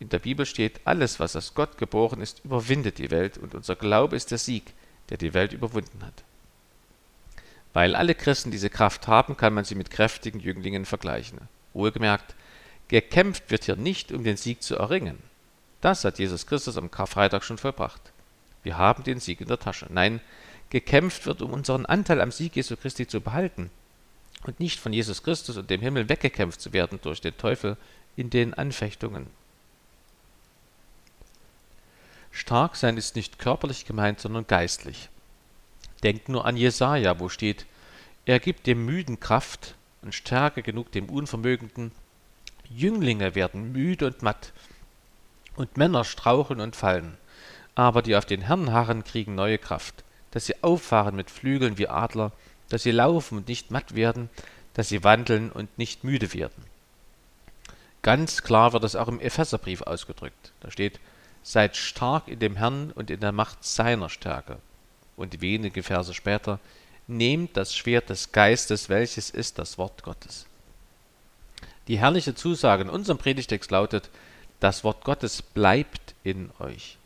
In 0.00 0.08
der 0.08 0.18
Bibel 0.18 0.46
steht, 0.46 0.80
alles, 0.86 1.20
was 1.20 1.36
aus 1.36 1.54
Gott 1.54 1.76
geboren 1.78 2.22
ist, 2.22 2.42
überwindet 2.44 2.98
die 2.98 3.10
Welt 3.10 3.38
und 3.38 3.54
unser 3.54 3.76
Glaube 3.76 4.16
ist 4.16 4.30
der 4.30 4.38
Sieg, 4.38 4.72
der 5.10 5.18
die 5.18 5.34
Welt 5.34 5.52
überwunden 5.52 6.02
hat. 6.04 6.24
Weil 7.74 7.94
alle 7.94 8.14
Christen 8.14 8.50
diese 8.50 8.70
Kraft 8.70 9.06
haben, 9.06 9.36
kann 9.36 9.54
man 9.54 9.64
sie 9.64 9.74
mit 9.74 9.90
kräftigen 9.90 10.40
Jünglingen 10.40 10.86
vergleichen. 10.86 11.38
Wohlgemerkt, 11.74 12.34
gekämpft 12.88 13.50
wird 13.50 13.64
hier 13.64 13.76
nicht, 13.76 14.10
um 14.10 14.24
den 14.24 14.38
Sieg 14.38 14.62
zu 14.62 14.76
erringen. 14.76 15.18
Das 15.82 16.04
hat 16.04 16.18
Jesus 16.18 16.46
Christus 16.46 16.78
am 16.78 16.90
Karfreitag 16.90 17.44
schon 17.44 17.58
vollbracht. 17.58 18.00
Wir 18.62 18.78
haben 18.78 19.04
den 19.04 19.20
Sieg 19.20 19.40
in 19.40 19.48
der 19.48 19.58
Tasche. 19.58 19.86
Nein, 19.90 20.20
gekämpft 20.70 21.26
wird, 21.26 21.42
um 21.42 21.52
unseren 21.52 21.84
Anteil 21.84 22.20
am 22.20 22.32
Sieg 22.32 22.56
Jesu 22.56 22.76
Christi 22.76 23.06
zu 23.06 23.20
behalten 23.20 23.70
und 24.46 24.60
nicht 24.60 24.80
von 24.80 24.92
Jesus 24.92 25.22
Christus 25.22 25.58
und 25.58 25.68
dem 25.68 25.82
Himmel 25.82 26.08
weggekämpft 26.08 26.60
zu 26.60 26.72
werden 26.72 26.98
durch 27.02 27.20
den 27.20 27.36
Teufel 27.36 27.76
in 28.16 28.30
den 28.30 28.54
Anfechtungen. 28.54 29.26
Stark 32.30 32.76
sein 32.76 32.96
ist 32.96 33.16
nicht 33.16 33.38
körperlich 33.38 33.84
gemeint, 33.84 34.20
sondern 34.20 34.46
geistlich. 34.46 35.08
Denkt 36.02 36.28
nur 36.28 36.44
an 36.46 36.56
Jesaja, 36.56 37.18
wo 37.20 37.28
steht: 37.28 37.66
Er 38.24 38.40
gibt 38.40 38.66
dem 38.66 38.84
Müden 38.84 39.20
Kraft 39.20 39.74
und 40.02 40.14
Stärke 40.14 40.62
genug 40.62 40.92
dem 40.92 41.08
Unvermögenden. 41.08 41.92
Jünglinge 42.68 43.34
werden 43.34 43.72
müde 43.72 44.06
und 44.06 44.22
matt, 44.22 44.52
und 45.56 45.76
Männer 45.76 46.04
straucheln 46.04 46.60
und 46.60 46.76
fallen. 46.76 47.16
Aber 47.74 48.02
die 48.02 48.16
auf 48.16 48.24
den 48.24 48.42
Herrn 48.42 48.72
harren, 48.72 49.04
kriegen 49.04 49.34
neue 49.34 49.58
Kraft, 49.58 50.04
dass 50.30 50.46
sie 50.46 50.62
auffahren 50.62 51.16
mit 51.16 51.30
Flügeln 51.30 51.78
wie 51.78 51.88
Adler, 51.88 52.32
dass 52.68 52.84
sie 52.84 52.92
laufen 52.92 53.38
und 53.38 53.48
nicht 53.48 53.70
matt 53.70 53.94
werden, 53.94 54.30
dass 54.74 54.88
sie 54.88 55.02
wandeln 55.02 55.50
und 55.50 55.76
nicht 55.78 56.04
müde 56.04 56.32
werden. 56.32 56.64
Ganz 58.02 58.42
klar 58.42 58.72
wird 58.72 58.84
es 58.84 58.96
auch 58.96 59.08
im 59.08 59.20
Epheserbrief 59.20 59.82
ausgedrückt. 59.82 60.52
Da 60.60 60.70
steht, 60.70 61.00
seid 61.50 61.76
stark 61.76 62.28
in 62.28 62.38
dem 62.38 62.56
Herrn 62.56 62.92
und 62.92 63.10
in 63.10 63.20
der 63.20 63.32
Macht 63.32 63.64
seiner 63.64 64.08
Stärke 64.08 64.58
und 65.16 65.40
wenige 65.40 65.82
Verse 65.82 66.14
später, 66.14 66.60
nehmt 67.08 67.56
das 67.56 67.74
Schwert 67.74 68.08
des 68.08 68.30
Geistes, 68.30 68.88
welches 68.88 69.30
ist 69.30 69.58
das 69.58 69.76
Wort 69.76 70.04
Gottes. 70.04 70.46
Die 71.88 71.98
herrliche 71.98 72.36
Zusage 72.36 72.84
in 72.84 72.88
unserem 72.88 73.18
Predigtext 73.18 73.70
lautet, 73.70 74.10
das 74.60 74.84
Wort 74.84 75.04
Gottes 75.04 75.42
bleibt 75.42 76.14
in 76.22 76.50
euch. 76.60 76.98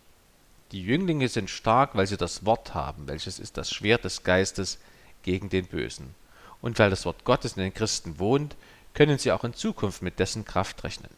Die 0.73 0.83
Jünglinge 0.83 1.29
sind 1.29 1.49
stark, 1.49 1.95
weil 1.95 2.07
sie 2.07 2.19
das 2.19 2.45
Wort 2.45 2.75
haben, 2.75 3.09
welches 3.09 3.39
ist 3.39 3.57
das 3.57 3.71
Schwert 3.71 4.05
des 4.05 4.25
Geistes 4.25 4.79
gegen 5.23 5.49
den 5.49 5.67
Bösen. 5.67 6.15
Und 6.61 6.79
weil 6.79 6.91
das 6.91 7.07
Wort 7.07 7.25
Gottes 7.25 7.57
in 7.57 7.63
den 7.63 7.75
Christen 7.75 8.19
wohnt, 8.19 8.57
können 8.93 9.19
sie 9.19 9.33
auch 9.33 9.45
in 9.45 9.55
Zukunft 9.55 10.03
mit 10.03 10.19
dessen 10.19 10.45
Kraft 10.45 10.85
rechnen. 10.85 11.11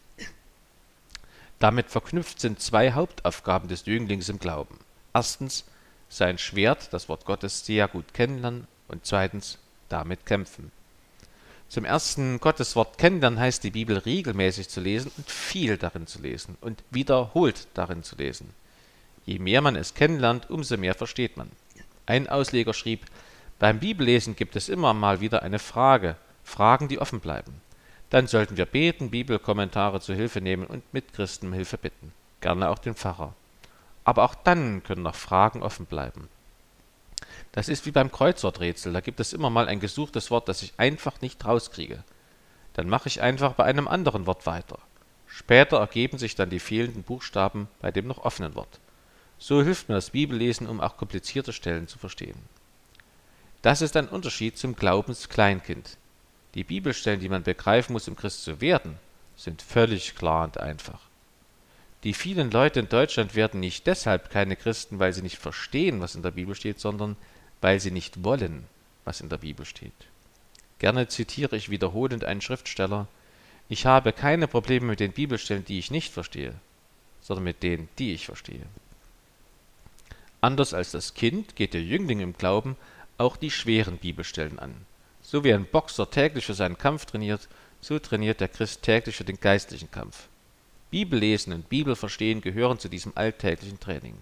Damit 1.59 1.89
verknüpft 1.89 2.39
sind 2.39 2.59
zwei 2.59 2.91
Hauptaufgaben 2.91 3.67
des 3.67 3.85
Jünglings 3.85 4.29
im 4.29 4.39
Glauben. 4.39 4.77
Erstens 5.13 5.65
sein 6.09 6.37
Schwert, 6.37 6.93
das 6.93 7.09
Wort 7.09 7.25
Gottes, 7.25 7.65
sehr 7.65 7.87
gut 7.87 8.13
kennenlernen 8.13 8.67
und 8.87 9.05
zweitens 9.05 9.57
damit 9.89 10.25
kämpfen. 10.25 10.71
Zum 11.69 11.83
ersten 11.83 12.39
Gotteswort 12.39 12.97
kennenlernen 12.97 13.39
heißt 13.39 13.63
die 13.63 13.71
Bibel 13.71 13.97
regelmäßig 13.97 14.69
zu 14.69 14.79
lesen 14.79 15.11
und 15.17 15.29
viel 15.29 15.77
darin 15.77 16.07
zu 16.07 16.21
lesen 16.21 16.57
und 16.61 16.81
wiederholt 16.91 17.67
darin 17.73 18.03
zu 18.03 18.15
lesen. 18.15 18.53
Je 19.25 19.39
mehr 19.39 19.61
man 19.61 19.75
es 19.75 19.93
kennenlernt, 19.93 20.49
umso 20.49 20.77
mehr 20.77 20.93
versteht 20.93 21.35
man. 21.35 21.51
Ein 22.05 22.29
Ausleger 22.29 22.73
schrieb, 22.73 23.05
beim 23.59 23.79
Bibellesen 23.79 24.35
gibt 24.35 24.55
es 24.55 24.69
immer 24.69 24.93
mal 24.93 25.19
wieder 25.19 25.43
eine 25.43 25.59
Frage, 25.59 26.15
Fragen, 26.43 26.87
die 26.87 26.99
offen 26.99 27.19
bleiben. 27.19 27.61
Dann 28.09 28.27
sollten 28.27 28.57
wir 28.57 28.65
beten, 28.65 29.09
Bibelkommentare 29.09 29.99
zu 29.99 30.13
Hilfe 30.13 30.41
nehmen 30.41 30.65
und 30.65 30.93
Mitchristen 30.93 31.49
um 31.49 31.53
Hilfe 31.53 31.77
bitten, 31.77 32.13
gerne 32.41 32.69
auch 32.69 32.79
den 32.79 32.95
Pfarrer 32.95 33.33
aber 34.07 34.23
auch 34.23 34.35
dann 34.35 34.83
können 34.83 35.03
noch 35.03 35.15
Fragen 35.15 35.61
offen 35.61 35.85
bleiben. 35.85 36.29
Das 37.51 37.67
ist 37.67 37.85
wie 37.85 37.91
beim 37.91 38.09
Kreuzworträtsel, 38.09 38.93
da 38.93 39.01
gibt 39.01 39.19
es 39.19 39.33
immer 39.33 39.49
mal 39.49 39.67
ein 39.67 39.81
gesuchtes 39.81 40.31
Wort, 40.31 40.47
das 40.47 40.63
ich 40.63 40.73
einfach 40.77 41.19
nicht 41.19 41.43
rauskriege. 41.43 42.05
Dann 42.71 42.87
mache 42.87 43.09
ich 43.09 43.21
einfach 43.21 43.55
bei 43.55 43.65
einem 43.65 43.85
anderen 43.85 44.25
Wort 44.25 44.45
weiter. 44.45 44.79
Später 45.27 45.79
ergeben 45.79 46.19
sich 46.19 46.35
dann 46.35 46.49
die 46.49 46.61
fehlenden 46.61 47.03
Buchstaben 47.03 47.67
bei 47.81 47.91
dem 47.91 48.07
noch 48.07 48.19
offenen 48.19 48.55
Wort. 48.55 48.79
So 49.39 49.61
hilft 49.61 49.89
mir 49.89 49.95
das 49.95 50.11
Bibellesen, 50.11 50.67
um 50.67 50.79
auch 50.79 50.95
komplizierte 50.95 51.51
Stellen 51.51 51.89
zu 51.89 51.99
verstehen. 51.99 52.39
Das 53.61 53.81
ist 53.81 53.97
ein 53.97 54.07
Unterschied 54.07 54.57
zum 54.57 54.77
Glaubenskleinkind. 54.77 55.97
Die 56.53 56.63
Bibelstellen, 56.63 57.19
die 57.19 57.29
man 57.29 57.43
begreifen 57.43 57.93
muss, 57.93 58.07
um 58.07 58.15
Christ 58.15 58.43
zu 58.43 58.61
werden, 58.61 58.97
sind 59.35 59.61
völlig 59.61 60.15
klar 60.15 60.45
und 60.45 60.59
einfach. 60.59 60.99
Die 62.03 62.13
vielen 62.13 62.51
Leute 62.51 62.79
in 62.79 62.89
Deutschland 62.89 63.35
werden 63.35 63.59
nicht 63.59 63.87
deshalb 63.87 64.29
keine 64.29 64.55
Christen, 64.55 64.99
weil 64.99 65.13
sie 65.13 65.21
nicht 65.21 65.37
verstehen, 65.37 65.99
was 65.99 66.15
in 66.15 66.23
der 66.23 66.31
Bibel 66.31 66.55
steht, 66.55 66.79
sondern 66.79 67.15
weil 67.61 67.79
sie 67.79 67.91
nicht 67.91 68.23
wollen, 68.23 68.65
was 69.03 69.21
in 69.21 69.29
der 69.29 69.37
Bibel 69.37 69.65
steht. 69.65 69.91
Gerne 70.79 71.07
zitiere 71.07 71.55
ich 71.55 71.69
wiederholend 71.69 72.23
einen 72.23 72.41
Schriftsteller, 72.41 73.07
ich 73.69 73.85
habe 73.85 74.13
keine 74.13 74.47
Probleme 74.47 74.85
mit 74.85 74.99
den 74.99 75.11
Bibelstellen, 75.11 75.65
die 75.65 75.79
ich 75.79 75.91
nicht 75.91 76.13
verstehe, 76.13 76.53
sondern 77.21 77.43
mit 77.43 77.63
denen, 77.63 77.89
die 77.99 78.13
ich 78.13 78.25
verstehe. 78.25 78.65
Anders 80.39 80.73
als 80.73 80.91
das 80.91 81.13
Kind 81.13 81.55
geht 81.55 81.73
der 81.73 81.83
Jüngling 81.83 82.19
im 82.19 82.33
Glauben 82.33 82.77
auch 83.17 83.35
die 83.35 83.51
schweren 83.51 83.97
Bibelstellen 83.97 84.59
an. 84.59 84.73
So 85.29 85.43
wie 85.43 85.53
ein 85.53 85.65
Boxer 85.65 86.09
täglich 86.09 86.45
für 86.45 86.53
seinen 86.53 86.77
Kampf 86.77 87.05
trainiert, 87.05 87.49
so 87.81 87.99
trainiert 87.99 88.39
der 88.39 88.47
Christ 88.47 88.81
täglich 88.81 89.17
für 89.17 89.25
den 89.25 89.37
geistlichen 89.37 89.91
Kampf. 89.91 90.29
Bibellesen 90.89 91.51
und 91.51 91.67
Bibelverstehen 91.67 92.39
gehören 92.39 92.79
zu 92.79 92.87
diesem 92.87 93.11
alltäglichen 93.13 93.77
Training. 93.77 94.17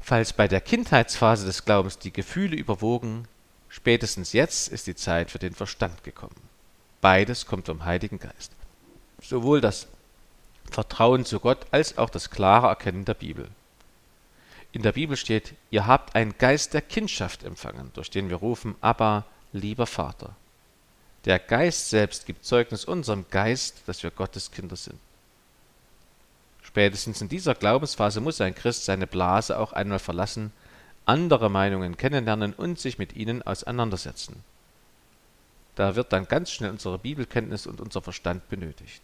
Falls 0.00 0.32
bei 0.32 0.46
der 0.46 0.60
Kindheitsphase 0.60 1.46
des 1.46 1.64
Glaubens 1.64 1.98
die 1.98 2.12
Gefühle 2.12 2.54
überwogen, 2.54 3.26
spätestens 3.68 4.32
jetzt 4.32 4.68
ist 4.68 4.86
die 4.86 4.94
Zeit 4.94 5.32
für 5.32 5.40
den 5.40 5.52
Verstand 5.52 6.04
gekommen. 6.04 6.36
Beides 7.00 7.46
kommt 7.46 7.66
vom 7.66 7.84
Heiligen 7.84 8.20
Geist. 8.20 8.52
Sowohl 9.20 9.60
das 9.60 9.88
Vertrauen 10.70 11.24
zu 11.24 11.40
Gott 11.40 11.66
als 11.72 11.98
auch 11.98 12.10
das 12.10 12.30
klare 12.30 12.68
Erkennen 12.68 13.04
der 13.04 13.14
Bibel. 13.14 13.48
In 14.70 14.82
der 14.82 14.92
Bibel 14.92 15.16
steht, 15.16 15.54
ihr 15.72 15.88
habt 15.88 16.14
einen 16.14 16.38
Geist 16.38 16.72
der 16.72 16.82
Kindschaft 16.82 17.42
empfangen, 17.42 17.90
durch 17.94 18.10
den 18.10 18.30
wir 18.30 18.36
rufen, 18.36 18.76
Abba, 18.80 19.24
lieber 19.52 19.86
Vater. 19.86 20.34
Der 21.24 21.38
Geist 21.38 21.90
selbst 21.90 22.26
gibt 22.26 22.44
Zeugnis 22.44 22.84
unserem 22.84 23.26
Geist, 23.30 23.82
dass 23.86 24.02
wir 24.02 24.10
Gottes 24.10 24.50
Kinder 24.50 24.76
sind. 24.76 24.98
Spätestens 26.62 27.20
in 27.20 27.28
dieser 27.28 27.54
Glaubensphase 27.54 28.20
muss 28.20 28.40
ein 28.40 28.54
Christ 28.54 28.84
seine 28.84 29.06
Blase 29.06 29.58
auch 29.58 29.72
einmal 29.72 29.98
verlassen, 29.98 30.52
andere 31.04 31.48
Meinungen 31.48 31.96
kennenlernen 31.96 32.52
und 32.52 32.78
sich 32.78 32.98
mit 32.98 33.16
ihnen 33.16 33.42
auseinandersetzen. 33.42 34.42
Da 35.76 35.94
wird 35.94 36.12
dann 36.12 36.26
ganz 36.26 36.50
schnell 36.50 36.70
unsere 36.70 36.98
Bibelkenntnis 36.98 37.66
und 37.66 37.80
unser 37.80 38.02
Verstand 38.02 38.48
benötigt. 38.48 39.02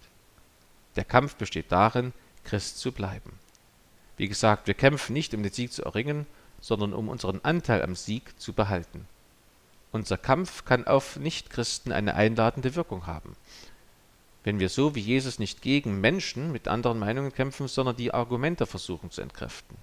Der 0.96 1.04
Kampf 1.04 1.36
besteht 1.36 1.70
darin, 1.70 2.12
Christ 2.44 2.78
zu 2.78 2.92
bleiben. 2.92 3.32
Wie 4.16 4.28
gesagt, 4.28 4.66
wir 4.66 4.74
kämpfen 4.74 5.12
nicht, 5.12 5.34
um 5.34 5.42
den 5.42 5.52
Sieg 5.52 5.72
zu 5.72 5.84
erringen, 5.84 6.26
sondern 6.60 6.92
um 6.92 7.08
unseren 7.08 7.40
Anteil 7.42 7.82
am 7.82 7.96
Sieg 7.96 8.38
zu 8.40 8.52
behalten. 8.52 9.06
Unser 9.92 10.16
Kampf 10.16 10.64
kann 10.64 10.86
auf 10.86 11.16
Nichtchristen 11.16 11.92
eine 11.92 12.14
einladende 12.14 12.74
Wirkung 12.74 13.06
haben 13.06 13.36
wenn 14.44 14.58
wir 14.58 14.68
so 14.68 14.94
wie 14.94 15.00
Jesus 15.00 15.38
nicht 15.38 15.62
gegen 15.62 16.00
Menschen 16.00 16.52
mit 16.52 16.68
anderen 16.68 16.98
Meinungen 16.98 17.32
kämpfen, 17.32 17.68
sondern 17.68 17.96
die 17.96 18.12
Argumente 18.12 18.66
versuchen 18.66 19.10
zu 19.10 19.20
entkräften. 19.20 19.76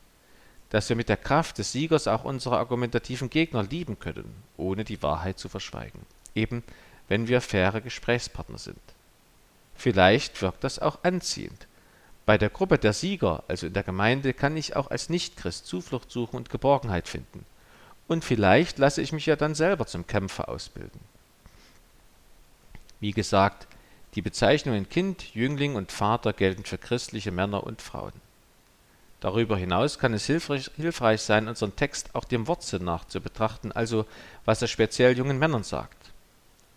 Dass 0.70 0.90
wir 0.90 0.96
mit 0.96 1.10
der 1.10 1.18
Kraft 1.18 1.58
des 1.58 1.72
Siegers 1.72 2.08
auch 2.08 2.26
unsere 2.26 2.58
argumentativen 2.58 3.30
Gegner 3.30 3.64
lieben 3.64 4.00
können, 4.00 4.44
ohne 4.58 4.84
die 4.84 5.02
Wahrheit 5.02 5.40
zu 5.40 5.50
verschweigen. 5.50 6.02
Eben, 6.36 6.64
wenn 7.08 7.28
wir 7.28 7.42
faire 7.42 7.82
Gesprächspartner 7.82 8.58
sind. 8.58 8.82
Vielleicht 9.76 10.42
wirkt 10.42 10.64
das 10.64 10.80
auch 10.80 11.00
anziehend. 11.04 11.68
Bei 12.26 12.38
der 12.38 12.50
Gruppe 12.50 12.78
der 12.78 12.94
Sieger, 12.94 13.44
also 13.48 13.66
in 13.66 13.74
der 13.74 13.82
Gemeinde, 13.82 14.34
kann 14.34 14.58
ich 14.58 14.76
auch 14.76 14.92
als 14.92 15.10
Nichtchrist 15.10 15.66
Zuflucht 15.66 16.12
suchen 16.12 16.36
und 16.36 16.50
Geborgenheit 16.50 17.08
finden. 17.08 17.46
Und 18.10 18.26
vielleicht 18.26 18.80
lasse 18.80 19.02
ich 19.02 19.14
mich 19.14 19.28
ja 19.28 19.38
dann 19.38 19.56
selber 19.56 19.86
zum 19.86 20.06
Kämpfer 20.08 20.50
ausbilden. 20.50 21.00
Wie 23.00 23.12
gesagt, 23.12 23.68
die 24.16 24.22
Bezeichnungen 24.22 24.90
Kind, 24.90 25.34
Jüngling 25.36 25.76
und 25.76 25.92
Vater 25.92 26.34
gelten 26.34 26.66
für 26.66 26.80
christliche 26.80 27.32
Männer 27.32 27.64
und 27.64 27.82
Frauen. 27.82 28.14
Darüber 29.20 29.58
hinaus 29.58 30.00
kann 30.00 30.14
es 30.14 30.26
hilfreich, 30.26 30.72
hilfreich 30.76 31.22
sein, 31.22 31.48
unseren 31.48 31.76
Text 31.76 32.16
auch 32.16 32.26
dem 32.26 32.48
Wortsinn 32.48 32.84
nach 32.84 33.06
zu 33.06 33.22
betrachten, 33.22 33.72
also 33.72 34.06
was 34.44 34.62
er 34.62 34.68
speziell 34.68 35.16
jungen 35.16 35.38
Männern 35.38 35.64
sagt. 35.64 36.12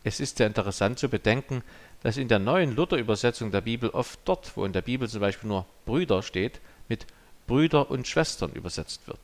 Es 0.05 0.21
ist 0.21 0.37
sehr 0.37 0.49
interessant 0.49 0.99
zu 0.99 1.09
bedenken, 1.09 1.63
dass 2.03 2.19
in 2.19 2.29
der 2.29 2.41
neuen 2.41 2.77
Luther-Übersetzung 2.77 3.53
der 3.53 3.61
Bibel 3.63 3.89
oft 3.91 4.21
dort, 4.27 4.57
wo 4.57 4.65
in 4.67 4.73
der 4.73 4.83
Bibel 4.83 5.09
zum 5.09 5.21
Beispiel 5.21 5.49
nur 5.49 5.65
Brüder 5.87 6.23
steht, 6.23 6.61
mit 6.89 7.07
Brüder 7.47 7.91
und 7.91 8.07
Schwestern 8.07 8.53
übersetzt 8.53 9.07
wird. 9.07 9.21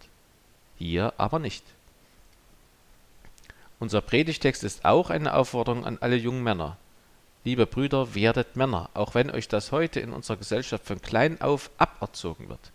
Hier 0.78 1.12
aber 1.18 1.38
nicht. 1.38 1.64
Unser 3.80 4.00
Predigtext 4.00 4.64
ist 4.64 4.84
auch 4.84 5.08
eine 5.08 5.34
Aufforderung 5.34 5.84
an 5.84 5.98
alle 6.00 6.16
jungen 6.16 6.42
Männer. 6.42 6.76
Liebe 7.44 7.64
Brüder, 7.64 8.14
werdet 8.14 8.56
Männer, 8.56 8.90
auch 8.92 9.14
wenn 9.14 9.30
euch 9.30 9.46
das 9.46 9.70
heute 9.70 10.00
in 10.00 10.12
unserer 10.12 10.36
Gesellschaft 10.36 10.84
von 10.84 11.00
klein 11.00 11.40
auf 11.40 11.70
aberzogen 11.78 12.48
wird. 12.48 12.72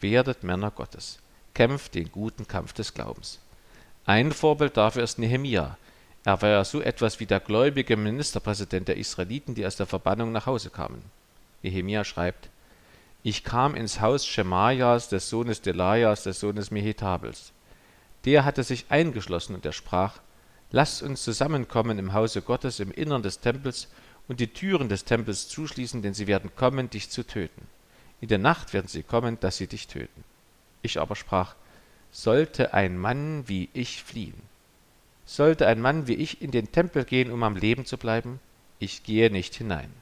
Werdet 0.00 0.42
Männer 0.42 0.72
Gottes. 0.72 1.20
Kämpft 1.54 1.94
den 1.94 2.10
guten 2.10 2.48
Kampf 2.48 2.72
des 2.72 2.94
Glaubens. 2.94 3.38
Ein 4.06 4.32
Vorbild 4.32 4.76
dafür 4.76 5.04
ist 5.04 5.20
Nehemia. 5.20 5.76
Er 6.24 6.42
war 6.42 6.48
ja 6.48 6.64
so 6.64 6.80
etwas 6.80 7.20
wie 7.20 7.26
der 7.26 7.40
gläubige 7.40 7.96
Ministerpräsident 7.96 8.88
der 8.88 8.96
Israeliten, 8.96 9.54
die 9.54 9.64
aus 9.64 9.76
der 9.76 9.86
Verbannung 9.86 10.32
nach 10.32 10.46
Hause 10.46 10.70
kamen. 10.70 11.02
Nehemia 11.62 12.02
schreibt, 12.02 12.48
Ich 13.22 13.44
kam 13.44 13.76
ins 13.76 14.00
Haus 14.00 14.26
Schemajas, 14.26 15.08
des 15.08 15.30
Sohnes 15.30 15.62
Delajas, 15.62 16.24
des 16.24 16.40
Sohnes 16.40 16.72
Mehetabels. 16.72 17.52
Der 18.24 18.44
hatte 18.44 18.64
sich 18.64 18.86
eingeschlossen 18.88 19.54
und 19.54 19.64
er 19.64 19.72
sprach, 19.72 20.18
Lasst 20.72 21.02
uns 21.02 21.22
zusammenkommen 21.24 21.98
im 21.98 22.12
Hause 22.12 22.42
Gottes 22.42 22.80
im 22.80 22.92
Innern 22.92 23.22
des 23.22 23.40
Tempels 23.40 23.88
und 24.28 24.38
die 24.38 24.52
Türen 24.52 24.88
des 24.88 25.04
Tempels 25.04 25.48
zuschließen, 25.48 26.02
denn 26.02 26.14
sie 26.14 26.26
werden 26.26 26.50
kommen, 26.54 26.90
dich 26.90 27.10
zu 27.10 27.26
töten. 27.26 27.66
In 28.20 28.28
der 28.28 28.38
Nacht 28.38 28.72
werden 28.72 28.86
sie 28.86 29.02
kommen, 29.02 29.40
dass 29.40 29.56
sie 29.56 29.66
dich 29.66 29.88
töten. 29.88 30.24
Ich 30.82 31.00
aber 31.00 31.16
sprach, 31.16 31.56
sollte 32.12 32.74
ein 32.74 32.98
Mann 32.98 33.44
wie 33.48 33.68
ich 33.72 34.02
fliehen? 34.02 34.40
Sollte 35.24 35.66
ein 35.66 35.80
Mann 35.80 36.06
wie 36.06 36.14
ich 36.14 36.42
in 36.42 36.50
den 36.50 36.70
Tempel 36.70 37.04
gehen, 37.04 37.30
um 37.30 37.42
am 37.42 37.56
Leben 37.56 37.84
zu 37.84 37.98
bleiben? 37.98 38.40
Ich 38.78 39.02
gehe 39.02 39.30
nicht 39.30 39.54
hinein. 39.54 39.92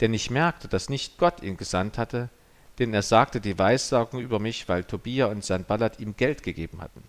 Denn 0.00 0.14
ich 0.14 0.30
merkte, 0.30 0.68
dass 0.68 0.88
nicht 0.88 1.18
Gott 1.18 1.42
ihn 1.42 1.56
gesandt 1.56 1.98
hatte, 1.98 2.28
denn 2.78 2.94
er 2.94 3.02
sagte 3.02 3.40
die 3.40 3.58
Weissagung 3.58 4.20
über 4.20 4.38
mich, 4.38 4.68
weil 4.68 4.84
Tobia 4.84 5.26
und 5.26 5.44
Sanballat 5.44 5.98
ihm 5.98 6.16
Geld 6.16 6.42
gegeben 6.42 6.80
hatten. 6.80 7.02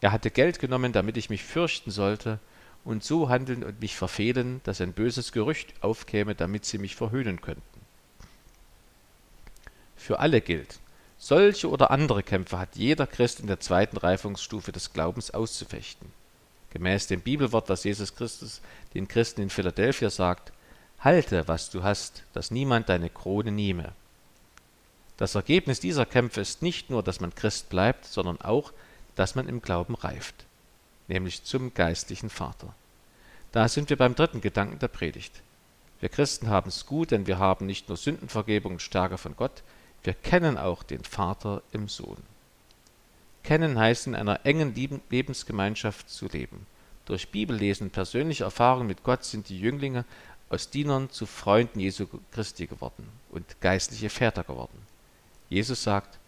Er 0.00 0.12
hatte 0.12 0.30
Geld 0.30 0.58
genommen, 0.58 0.92
damit 0.92 1.16
ich 1.16 1.30
mich 1.30 1.42
fürchten 1.42 1.90
sollte, 1.90 2.38
und 2.84 3.02
so 3.02 3.28
handeln 3.28 3.64
und 3.64 3.80
mich 3.80 3.96
verfehlen, 3.96 4.60
dass 4.62 4.80
ein 4.80 4.92
böses 4.92 5.32
Gerücht 5.32 5.74
aufkäme, 5.80 6.36
damit 6.36 6.64
sie 6.64 6.78
mich 6.78 6.94
verhöhnen 6.94 7.40
könnten. 7.40 7.62
Für 9.96 10.20
alle 10.20 10.40
gilt, 10.40 10.78
solche 11.18 11.68
oder 11.68 11.90
andere 11.90 12.22
Kämpfe 12.22 12.58
hat 12.58 12.76
jeder 12.76 13.08
Christ 13.08 13.40
in 13.40 13.48
der 13.48 13.58
zweiten 13.58 13.96
Reifungsstufe 13.96 14.70
des 14.70 14.92
Glaubens 14.92 15.32
auszufechten. 15.32 16.12
Gemäß 16.70 17.08
dem 17.08 17.22
Bibelwort, 17.22 17.68
das 17.68 17.82
Jesus 17.82 18.14
Christus 18.14 18.60
den 18.94 19.08
Christen 19.08 19.40
in 19.40 19.50
Philadelphia 19.50 20.10
sagt, 20.10 20.52
halte, 21.00 21.48
was 21.48 21.70
du 21.70 21.82
hast, 21.82 22.22
dass 22.34 22.52
niemand 22.52 22.88
deine 22.88 23.10
Krone 23.10 23.50
nehme. 23.50 23.92
Das 25.16 25.34
Ergebnis 25.34 25.80
dieser 25.80 26.06
Kämpfe 26.06 26.42
ist 26.42 26.62
nicht 26.62 26.90
nur, 26.90 27.02
dass 27.02 27.20
man 27.20 27.34
Christ 27.34 27.70
bleibt, 27.70 28.04
sondern 28.04 28.40
auch, 28.40 28.72
dass 29.16 29.34
man 29.34 29.48
im 29.48 29.60
Glauben 29.60 29.94
reift, 29.96 30.46
nämlich 31.08 31.42
zum 31.42 31.74
geistlichen 31.74 32.30
Vater. 32.30 32.74
Da 33.50 33.68
sind 33.68 33.90
wir 33.90 33.96
beim 33.96 34.14
dritten 34.14 34.40
Gedanken 34.40 34.78
der 34.78 34.88
Predigt. 34.88 35.42
Wir 36.00 36.08
Christen 36.08 36.48
haben 36.48 36.68
es 36.68 36.86
gut, 36.86 37.10
denn 37.10 37.26
wir 37.26 37.38
haben 37.38 37.66
nicht 37.66 37.88
nur 37.88 37.96
Sündenvergebung 37.96 38.74
und 38.74 38.82
Stärke 38.82 39.18
von 39.18 39.34
Gott, 39.34 39.62
wir 40.04 40.14
kennen 40.14 40.56
auch 40.56 40.82
den 40.82 41.02
Vater 41.02 41.62
im 41.72 41.88
Sohn. 41.88 42.18
Kennen 43.42 43.78
heißt 43.78 44.06
in 44.06 44.14
einer 44.14 44.44
engen 44.44 44.74
Lebensgemeinschaft 44.74 46.10
zu 46.10 46.26
leben. 46.26 46.66
Durch 47.06 47.28
Bibellesen 47.30 47.86
und 47.86 47.92
persönliche 47.92 48.44
Erfahrungen 48.44 48.88
mit 48.88 49.04
Gott 49.04 49.24
sind 49.24 49.48
die 49.48 49.58
Jünglinge 49.58 50.04
aus 50.48 50.70
Dienern 50.70 51.10
zu 51.10 51.26
Freunden 51.26 51.80
Jesu 51.80 52.06
Christi 52.32 52.66
geworden 52.66 53.08
und 53.30 53.60
geistliche 53.60 54.10
Väter 54.10 54.44
geworden. 54.44 54.86
Jesus 55.48 55.82
sagt, 55.82 56.18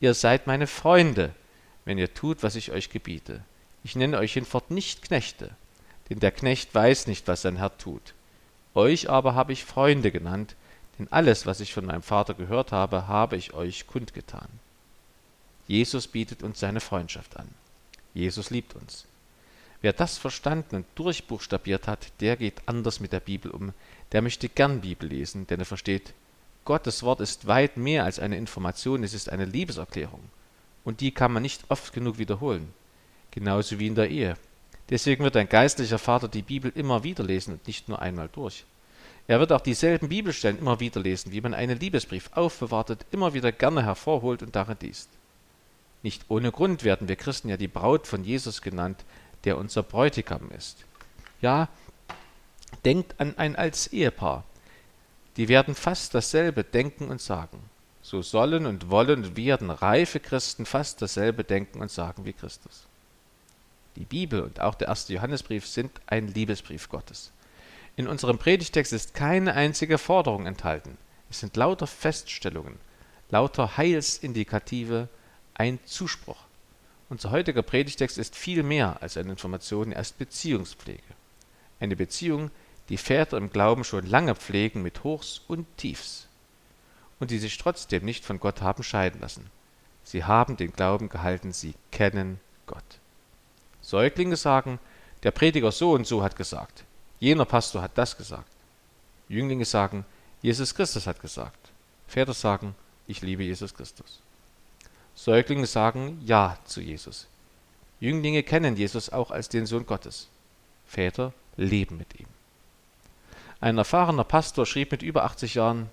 ihr 0.00 0.14
seid 0.14 0.46
meine 0.46 0.66
Freunde, 0.66 1.34
wenn 1.86 1.96
ihr 1.96 2.12
tut, 2.12 2.42
was 2.42 2.56
ich 2.56 2.72
euch 2.72 2.90
gebiete. 2.90 3.42
Ich 3.82 3.96
nenne 3.96 4.18
euch 4.18 4.34
hinfort 4.34 4.70
nicht 4.70 5.02
Knechte, 5.02 5.52
denn 6.10 6.20
der 6.20 6.32
Knecht 6.32 6.74
weiß 6.74 7.06
nicht, 7.06 7.26
was 7.28 7.42
sein 7.42 7.56
Herr 7.56 7.78
tut. 7.78 8.12
Euch 8.74 9.08
aber 9.08 9.34
habe 9.34 9.54
ich 9.54 9.64
Freunde 9.64 10.10
genannt, 10.10 10.56
denn 10.98 11.10
alles, 11.10 11.46
was 11.46 11.60
ich 11.60 11.72
von 11.72 11.86
meinem 11.86 12.02
Vater 12.02 12.34
gehört 12.34 12.72
habe, 12.72 13.06
habe 13.06 13.36
ich 13.36 13.54
euch 13.54 13.86
kundgetan. 13.86 14.48
Jesus 15.68 16.08
bietet 16.08 16.42
uns 16.42 16.60
seine 16.60 16.80
Freundschaft 16.80 17.36
an. 17.36 17.48
Jesus 18.14 18.50
liebt 18.50 18.74
uns. 18.74 19.06
Wer 19.80 19.92
das 19.92 20.18
verstanden 20.18 20.76
und 20.76 20.86
durchbuchstabiert 20.96 21.86
hat, 21.86 22.08
der 22.20 22.36
geht 22.36 22.62
anders 22.66 22.98
mit 22.98 23.12
der 23.12 23.20
Bibel 23.20 23.50
um. 23.50 23.72
Der 24.10 24.22
möchte 24.22 24.48
gern 24.48 24.80
Bibel 24.80 25.08
lesen, 25.08 25.46
denn 25.46 25.60
er 25.60 25.66
versteht, 25.66 26.14
Gottes 26.64 27.04
Wort 27.04 27.20
ist 27.20 27.46
weit 27.46 27.76
mehr 27.76 28.02
als 28.02 28.18
eine 28.18 28.36
Information, 28.36 29.04
es 29.04 29.14
ist 29.14 29.28
eine 29.28 29.44
Liebeserklärung 29.44 30.22
und 30.86 31.00
die 31.00 31.10
kann 31.10 31.32
man 31.32 31.42
nicht 31.42 31.64
oft 31.68 31.92
genug 31.92 32.16
wiederholen. 32.16 32.72
Genauso 33.32 33.78
wie 33.80 33.88
in 33.88 33.96
der 33.96 34.08
Ehe. 34.08 34.36
Deswegen 34.88 35.24
wird 35.24 35.36
ein 35.36 35.48
geistlicher 35.48 35.98
Vater 35.98 36.28
die 36.28 36.42
Bibel 36.42 36.72
immer 36.74 37.02
wieder 37.02 37.24
lesen 37.24 37.54
und 37.54 37.66
nicht 37.66 37.88
nur 37.88 38.00
einmal 38.00 38.28
durch. 38.32 38.64
Er 39.26 39.40
wird 39.40 39.50
auch 39.50 39.60
dieselben 39.60 40.08
Bibelstellen 40.08 40.60
immer 40.60 40.78
wieder 40.78 41.00
lesen, 41.00 41.32
wie 41.32 41.40
man 41.40 41.54
einen 41.54 41.80
Liebesbrief 41.80 42.30
aufbewartet, 42.34 43.04
immer 43.10 43.34
wieder 43.34 43.50
gerne 43.50 43.82
hervorholt 43.84 44.44
und 44.44 44.54
darin 44.54 44.76
liest. 44.80 45.08
Nicht 46.04 46.24
ohne 46.28 46.52
Grund 46.52 46.84
werden 46.84 47.08
wir 47.08 47.16
Christen 47.16 47.48
ja 47.48 47.56
die 47.56 47.66
Braut 47.66 48.06
von 48.06 48.22
Jesus 48.22 48.62
genannt, 48.62 49.04
der 49.42 49.58
unser 49.58 49.82
Bräutigam 49.82 50.52
ist. 50.56 50.84
Ja, 51.42 51.68
denkt 52.84 53.16
an 53.18 53.36
ein 53.38 53.56
als 53.56 53.88
Ehepaar. 53.88 54.44
Die 55.36 55.48
werden 55.48 55.74
fast 55.74 56.14
dasselbe 56.14 56.62
denken 56.62 57.08
und 57.08 57.20
sagen 57.20 57.58
so 58.06 58.22
sollen 58.22 58.66
und 58.66 58.88
wollen 58.88 59.24
und 59.24 59.36
werden 59.36 59.68
reife 59.68 60.20
Christen 60.20 60.64
fast 60.64 61.02
dasselbe 61.02 61.42
denken 61.42 61.80
und 61.80 61.90
sagen 61.90 62.24
wie 62.24 62.32
Christus. 62.32 62.86
Die 63.96 64.04
Bibel 64.04 64.42
und 64.42 64.60
auch 64.60 64.76
der 64.76 64.86
erste 64.86 65.12
Johannesbrief 65.12 65.66
sind 65.66 65.90
ein 66.06 66.28
Liebesbrief 66.28 66.88
Gottes. 66.88 67.32
In 67.96 68.06
unserem 68.06 68.38
Predigtext 68.38 68.92
ist 68.92 69.14
keine 69.14 69.54
einzige 69.54 69.98
Forderung 69.98 70.46
enthalten. 70.46 70.96
Es 71.30 71.40
sind 71.40 71.56
lauter 71.56 71.88
Feststellungen, 71.88 72.76
lauter 73.30 73.76
Heilsindikative, 73.76 75.08
ein 75.54 75.80
Zuspruch. 75.84 76.38
Unser 77.08 77.32
heutiger 77.32 77.62
Predigtext 77.62 78.18
ist 78.18 78.36
viel 78.36 78.62
mehr 78.62 79.02
als 79.02 79.16
eine 79.16 79.30
Information, 79.30 79.90
er 79.90 80.02
ist 80.02 80.16
Beziehungspflege. 80.16 81.02
Eine 81.80 81.96
Beziehung, 81.96 82.52
die 82.88 82.98
Väter 82.98 83.36
im 83.36 83.50
Glauben 83.50 83.82
schon 83.82 84.06
lange 84.06 84.36
pflegen 84.36 84.82
mit 84.82 85.02
Hochs 85.02 85.40
und 85.48 85.66
Tiefs 85.76 86.25
und 87.20 87.30
die 87.30 87.38
sich 87.38 87.58
trotzdem 87.58 88.04
nicht 88.04 88.24
von 88.24 88.40
Gott 88.40 88.62
haben 88.62 88.82
scheiden 88.82 89.20
lassen. 89.20 89.50
Sie 90.04 90.24
haben 90.24 90.56
den 90.56 90.72
Glauben 90.72 91.08
gehalten, 91.08 91.52
sie 91.52 91.74
kennen 91.90 92.40
Gott. 92.66 92.84
Säuglinge 93.80 94.36
sagen, 94.36 94.78
der 95.22 95.30
Prediger 95.30 95.72
so 95.72 95.92
und 95.92 96.06
so 96.06 96.22
hat 96.22 96.36
gesagt, 96.36 96.84
jener 97.18 97.44
Pastor 97.44 97.82
hat 97.82 97.96
das 97.96 98.16
gesagt. 98.16 98.50
Jünglinge 99.28 99.64
sagen, 99.64 100.04
Jesus 100.42 100.74
Christus 100.74 101.06
hat 101.06 101.20
gesagt. 101.20 101.70
Väter 102.06 102.34
sagen, 102.34 102.74
ich 103.06 103.22
liebe 103.22 103.42
Jesus 103.42 103.74
Christus. 103.74 104.20
Säuglinge 105.14 105.66
sagen 105.66 106.20
Ja 106.24 106.58
zu 106.64 106.80
Jesus. 106.80 107.26
Jünglinge 108.00 108.42
kennen 108.42 108.76
Jesus 108.76 109.10
auch 109.10 109.30
als 109.30 109.48
den 109.48 109.66
Sohn 109.66 109.86
Gottes. 109.86 110.28
Väter 110.86 111.32
leben 111.56 111.96
mit 111.96 112.20
ihm. 112.20 112.26
Ein 113.60 113.78
erfahrener 113.78 114.24
Pastor 114.24 114.66
schrieb 114.66 114.92
mit 114.92 115.02
über 115.02 115.24
80 115.24 115.54
Jahren, 115.54 115.88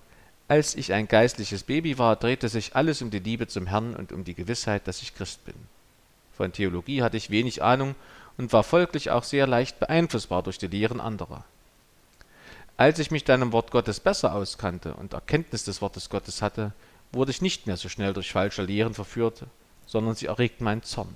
als 0.48 0.76
ich 0.76 0.94
ein 0.94 1.08
geistliches 1.08 1.64
Baby 1.64 1.98
war, 1.98 2.16
drehte 2.16 2.50
sich 2.50 2.76
alles 2.76 3.02
um 3.02 3.10
die 3.10 3.20
Liebe 3.20 3.48
zum 3.48 3.68
Herrn 3.68 3.96
und 3.96 4.12
um 4.12 4.24
die 4.24 4.36
Gewissheit, 4.36 4.88
dass 4.88 5.02
ich 5.02 5.16
Christ 5.16 5.46
bin. 5.46 5.56
Von 6.36 6.52
Theologie 6.52 7.02
hatte 7.02 7.18
ich 7.18 7.30
wenig 7.30 7.64
Ahnung 7.64 7.96
und 8.38 8.52
war 8.52 8.64
folglich 8.64 9.12
auch 9.12 9.24
sehr 9.24 9.48
leicht 9.48 9.80
beeinflussbar 9.80 10.44
durch 10.44 10.58
die 10.58 10.68
Lehren 10.68 11.00
anderer. 11.00 11.46
Als 12.76 13.00
ich 13.00 13.12
mich 13.12 13.24
dann 13.24 13.42
im 13.42 13.52
Wort 13.52 13.72
Gottes 13.72 14.00
besser 14.00 14.34
auskannte 14.34 14.96
und 14.96 15.14
Erkenntnis 15.14 15.64
des 15.64 15.82
Wortes 15.82 16.10
Gottes 16.10 16.42
hatte, 16.42 16.74
wurde 17.12 17.32
ich 17.32 17.42
nicht 17.42 17.68
mehr 17.68 17.78
so 17.78 17.88
schnell 17.88 18.14
durch 18.14 18.32
falsche 18.32 18.64
Lehren 18.64 18.96
verführt, 18.96 19.46
sondern 19.86 20.16
sie 20.16 20.26
erregten 20.26 20.66
meinen 20.66 20.84
Zorn. 20.84 21.14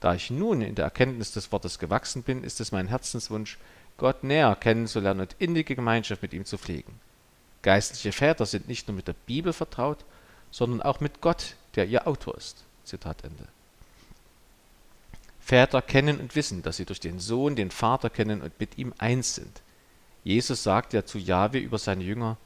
Da 0.00 0.14
ich 0.14 0.30
nun 0.30 0.62
in 0.62 0.74
der 0.74 0.84
Erkenntnis 0.84 1.32
des 1.32 1.52
Wortes 1.52 1.78
gewachsen 1.78 2.22
bin, 2.22 2.44
ist 2.44 2.60
es 2.60 2.72
mein 2.72 2.88
Herzenswunsch, 2.88 3.58
Gott 3.96 4.24
näher 4.24 4.56
kennenzulernen 4.56 5.20
und 5.20 5.36
innige 5.38 5.74
Gemeinschaft 5.74 6.22
mit 6.22 6.32
ihm 6.32 6.44
zu 6.44 6.58
pflegen. 6.58 7.00
Geistliche 7.62 8.12
Väter 8.12 8.46
sind 8.46 8.68
nicht 8.68 8.88
nur 8.88 8.96
mit 8.96 9.08
der 9.08 9.14
Bibel 9.26 9.52
vertraut, 9.52 10.04
sondern 10.50 10.82
auch 10.82 11.00
mit 11.00 11.20
Gott, 11.20 11.56
der 11.74 11.86
ihr 11.86 12.06
Autor 12.06 12.36
ist. 12.36 12.64
Zitat 12.84 13.24
Ende. 13.24 13.46
Väter 15.40 15.82
kennen 15.82 16.20
und 16.20 16.36
wissen, 16.36 16.62
dass 16.62 16.76
sie 16.76 16.84
durch 16.84 17.00
den 17.00 17.18
Sohn 17.18 17.56
den 17.56 17.70
Vater 17.70 18.08
kennen 18.10 18.40
und 18.40 18.58
mit 18.60 18.78
ihm 18.78 18.94
eins 18.98 19.34
sind. 19.34 19.62
Jesus 20.22 20.62
sagt 20.62 20.92
ja 20.92 21.04
zu 21.04 21.18
Jahwe 21.18 21.58
über 21.58 21.78
seine 21.78 22.04
Jünger, 22.04 22.36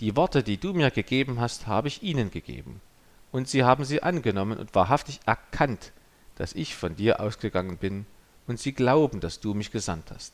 die 0.00 0.14
Worte, 0.16 0.42
die 0.42 0.58
du 0.58 0.74
mir 0.74 0.90
gegeben 0.90 1.40
hast, 1.40 1.66
habe 1.66 1.88
ich 1.88 2.02
ihnen 2.02 2.30
gegeben. 2.30 2.80
Und 3.32 3.48
sie 3.48 3.64
haben 3.64 3.84
sie 3.84 4.02
angenommen 4.02 4.58
und 4.58 4.74
wahrhaftig 4.74 5.20
erkannt, 5.26 5.92
dass 6.36 6.52
ich 6.52 6.76
von 6.76 6.96
dir 6.96 7.20
ausgegangen 7.20 7.78
bin, 7.78 8.06
und 8.46 8.60
sie 8.60 8.72
glauben, 8.72 9.20
dass 9.20 9.40
du 9.40 9.54
mich 9.54 9.72
gesandt 9.72 10.12
hast. 10.12 10.32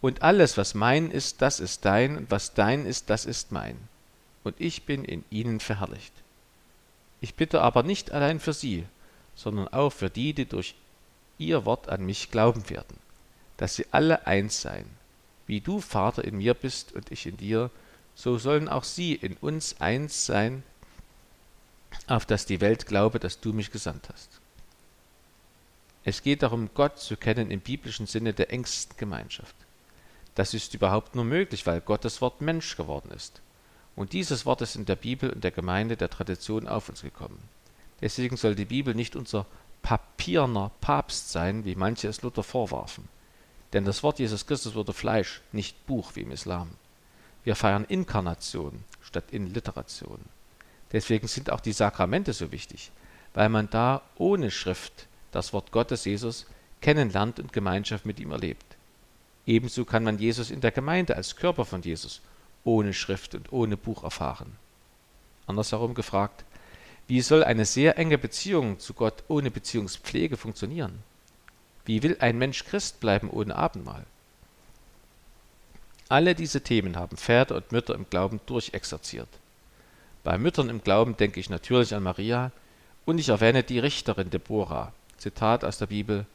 Und 0.00 0.22
alles, 0.22 0.56
was 0.56 0.74
mein 0.74 1.10
ist, 1.10 1.42
das 1.42 1.60
ist 1.60 1.84
dein, 1.84 2.16
und 2.16 2.30
was 2.30 2.54
dein 2.54 2.86
ist, 2.86 3.10
das 3.10 3.26
ist 3.26 3.50
mein. 3.50 3.76
Und 4.44 4.54
ich 4.58 4.84
bin 4.84 5.04
in 5.04 5.24
ihnen 5.30 5.60
verherrlicht. 5.60 6.12
Ich 7.20 7.34
bitte 7.34 7.62
aber 7.62 7.82
nicht 7.82 8.12
allein 8.12 8.38
für 8.38 8.52
sie, 8.52 8.84
sondern 9.34 9.68
auch 9.68 9.90
für 9.90 10.10
die, 10.10 10.32
die 10.34 10.46
durch 10.46 10.74
ihr 11.38 11.64
Wort 11.64 11.88
an 11.88 12.04
mich 12.04 12.30
glauben 12.30 12.70
werden, 12.70 12.96
dass 13.56 13.76
sie 13.76 13.86
alle 13.90 14.26
eins 14.26 14.62
seien. 14.62 14.86
Wie 15.46 15.60
du, 15.60 15.80
Vater, 15.80 16.24
in 16.24 16.38
mir 16.38 16.54
bist 16.54 16.92
und 16.92 17.10
ich 17.10 17.26
in 17.26 17.36
dir, 17.36 17.70
so 18.14 18.38
sollen 18.38 18.68
auch 18.68 18.84
sie 18.84 19.14
in 19.14 19.36
uns 19.36 19.80
eins 19.80 20.26
sein, 20.26 20.62
auf 22.06 22.26
dass 22.26 22.46
die 22.46 22.60
Welt 22.60 22.86
glaube, 22.86 23.18
dass 23.18 23.40
du 23.40 23.52
mich 23.52 23.70
gesandt 23.70 24.08
hast. 24.12 24.28
Es 26.04 26.22
geht 26.22 26.42
darum, 26.42 26.70
Gott 26.74 26.98
zu 26.98 27.16
kennen 27.16 27.50
im 27.50 27.60
biblischen 27.60 28.06
Sinne 28.06 28.32
der 28.32 28.52
engsten 28.52 28.96
Gemeinschaft. 28.96 29.54
Das 30.38 30.54
ist 30.54 30.72
überhaupt 30.72 31.16
nur 31.16 31.24
möglich, 31.24 31.66
weil 31.66 31.80
Gottes 31.80 32.20
Wort 32.20 32.42
Mensch 32.42 32.76
geworden 32.76 33.10
ist. 33.10 33.42
Und 33.96 34.12
dieses 34.12 34.46
Wort 34.46 34.60
ist 34.60 34.76
in 34.76 34.84
der 34.84 34.94
Bibel 34.94 35.30
und 35.30 35.42
der 35.42 35.50
Gemeinde 35.50 35.96
der 35.96 36.10
Tradition 36.10 36.68
auf 36.68 36.88
uns 36.88 37.02
gekommen. 37.02 37.42
Deswegen 38.00 38.36
soll 38.36 38.54
die 38.54 38.64
Bibel 38.64 38.94
nicht 38.94 39.16
unser 39.16 39.46
papierner 39.82 40.70
Papst 40.80 41.32
sein, 41.32 41.64
wie 41.64 41.74
manche 41.74 42.06
es 42.06 42.22
Luther 42.22 42.44
vorwarfen. 42.44 43.08
Denn 43.72 43.84
das 43.84 44.04
Wort 44.04 44.20
Jesus 44.20 44.46
Christus 44.46 44.76
wurde 44.76 44.92
Fleisch, 44.92 45.40
nicht 45.50 45.88
Buch 45.88 46.12
wie 46.14 46.20
im 46.20 46.30
Islam. 46.30 46.70
Wir 47.42 47.56
feiern 47.56 47.84
Inkarnation 47.84 48.84
statt 49.00 49.32
Inliteration. 49.32 50.20
Deswegen 50.92 51.26
sind 51.26 51.50
auch 51.50 51.60
die 51.60 51.72
Sakramente 51.72 52.32
so 52.32 52.52
wichtig, 52.52 52.92
weil 53.34 53.48
man 53.48 53.70
da 53.70 54.02
ohne 54.14 54.52
Schrift 54.52 55.08
das 55.32 55.52
Wort 55.52 55.72
Gottes 55.72 56.04
Jesus 56.04 56.46
kennenlernt 56.80 57.40
und 57.40 57.52
Gemeinschaft 57.52 58.06
mit 58.06 58.20
ihm 58.20 58.30
erlebt. 58.30 58.67
Ebenso 59.48 59.86
kann 59.86 60.04
man 60.04 60.18
Jesus 60.18 60.50
in 60.50 60.60
der 60.60 60.72
Gemeinde 60.72 61.16
als 61.16 61.34
Körper 61.34 61.64
von 61.64 61.80
Jesus 61.80 62.20
ohne 62.64 62.92
Schrift 62.92 63.34
und 63.34 63.50
ohne 63.50 63.78
Buch 63.78 64.04
erfahren. 64.04 64.54
Andersherum 65.46 65.94
gefragt, 65.94 66.44
wie 67.06 67.22
soll 67.22 67.42
eine 67.42 67.64
sehr 67.64 67.96
enge 67.96 68.18
Beziehung 68.18 68.78
zu 68.78 68.92
Gott 68.92 69.24
ohne 69.26 69.50
Beziehungspflege 69.50 70.36
funktionieren? 70.36 71.02
Wie 71.86 72.02
will 72.02 72.18
ein 72.20 72.36
Mensch 72.36 72.66
Christ 72.66 73.00
bleiben 73.00 73.30
ohne 73.30 73.56
Abendmahl? 73.56 74.04
Alle 76.10 76.34
diese 76.34 76.60
Themen 76.60 76.96
haben 76.96 77.16
Väter 77.16 77.56
und 77.56 77.72
Mütter 77.72 77.94
im 77.94 78.04
Glauben 78.10 78.40
durchexerziert. 78.44 79.28
Bei 80.24 80.36
Müttern 80.36 80.68
im 80.68 80.82
Glauben 80.82 81.16
denke 81.16 81.40
ich 81.40 81.48
natürlich 81.48 81.94
an 81.94 82.02
Maria 82.02 82.52
und 83.06 83.16
ich 83.16 83.30
erwähne 83.30 83.62
die 83.62 83.78
Richterin 83.78 84.28
Deborah. 84.28 84.92
Zitat 85.16 85.64
aus 85.64 85.78
der 85.78 85.86
Bibel 85.86 86.26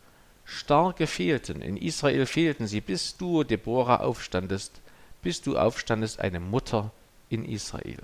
Starke 0.45 1.08
fehlten, 1.08 1.62
in 1.62 1.77
Israel 1.77 2.25
fehlten 2.25 2.67
sie, 2.67 2.82
bis 2.82 3.17
du, 3.17 3.43
Deborah, 3.43 4.01
aufstandest, 4.01 4.82
bis 5.21 5.41
du 5.41 5.58
aufstandest, 5.58 6.19
eine 6.19 6.39
Mutter 6.39 6.91
in 7.29 7.45
Israel. 7.45 7.99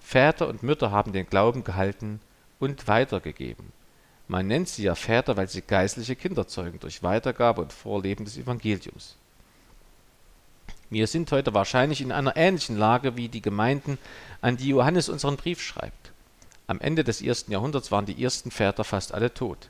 Väter 0.00 0.48
und 0.48 0.62
Mütter 0.62 0.90
haben 0.90 1.12
den 1.12 1.26
Glauben 1.26 1.64
gehalten 1.64 2.20
und 2.60 2.86
weitergegeben. 2.86 3.72
Man 4.28 4.46
nennt 4.46 4.68
sie 4.68 4.84
ja 4.84 4.94
Väter, 4.94 5.36
weil 5.36 5.48
sie 5.48 5.62
geistliche 5.62 6.16
Kinder 6.16 6.46
zeugen 6.46 6.78
durch 6.80 7.02
Weitergabe 7.02 7.62
und 7.62 7.72
Vorleben 7.72 8.24
des 8.24 8.36
Evangeliums. 8.36 9.16
Wir 10.90 11.06
sind 11.06 11.32
heute 11.32 11.54
wahrscheinlich 11.54 12.00
in 12.00 12.12
einer 12.12 12.36
ähnlichen 12.36 12.76
Lage 12.76 13.16
wie 13.16 13.28
die 13.28 13.42
Gemeinden, 13.42 13.98
an 14.40 14.56
die 14.56 14.68
Johannes 14.68 15.08
unseren 15.08 15.36
Brief 15.36 15.60
schreibt. 15.60 16.12
Am 16.66 16.80
Ende 16.80 17.04
des 17.04 17.20
ersten 17.20 17.52
Jahrhunderts 17.52 17.90
waren 17.90 18.06
die 18.06 18.22
ersten 18.22 18.50
Väter 18.50 18.84
fast 18.84 19.12
alle 19.12 19.32
tot. 19.34 19.68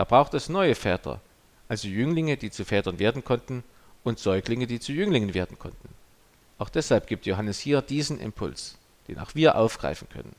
Da 0.00 0.04
braucht 0.04 0.32
es 0.32 0.48
neue 0.48 0.74
Väter, 0.74 1.20
also 1.68 1.86
Jünglinge, 1.86 2.38
die 2.38 2.50
zu 2.50 2.64
Vätern 2.64 2.98
werden 2.98 3.22
konnten, 3.22 3.62
und 4.02 4.18
Säuglinge, 4.18 4.66
die 4.66 4.80
zu 4.80 4.92
Jünglingen 4.92 5.34
werden 5.34 5.58
konnten. 5.58 5.90
Auch 6.56 6.70
deshalb 6.70 7.06
gibt 7.06 7.26
Johannes 7.26 7.60
hier 7.60 7.82
diesen 7.82 8.18
Impuls, 8.18 8.78
den 9.08 9.18
auch 9.18 9.34
wir 9.34 9.56
aufgreifen 9.56 10.08
können. 10.08 10.34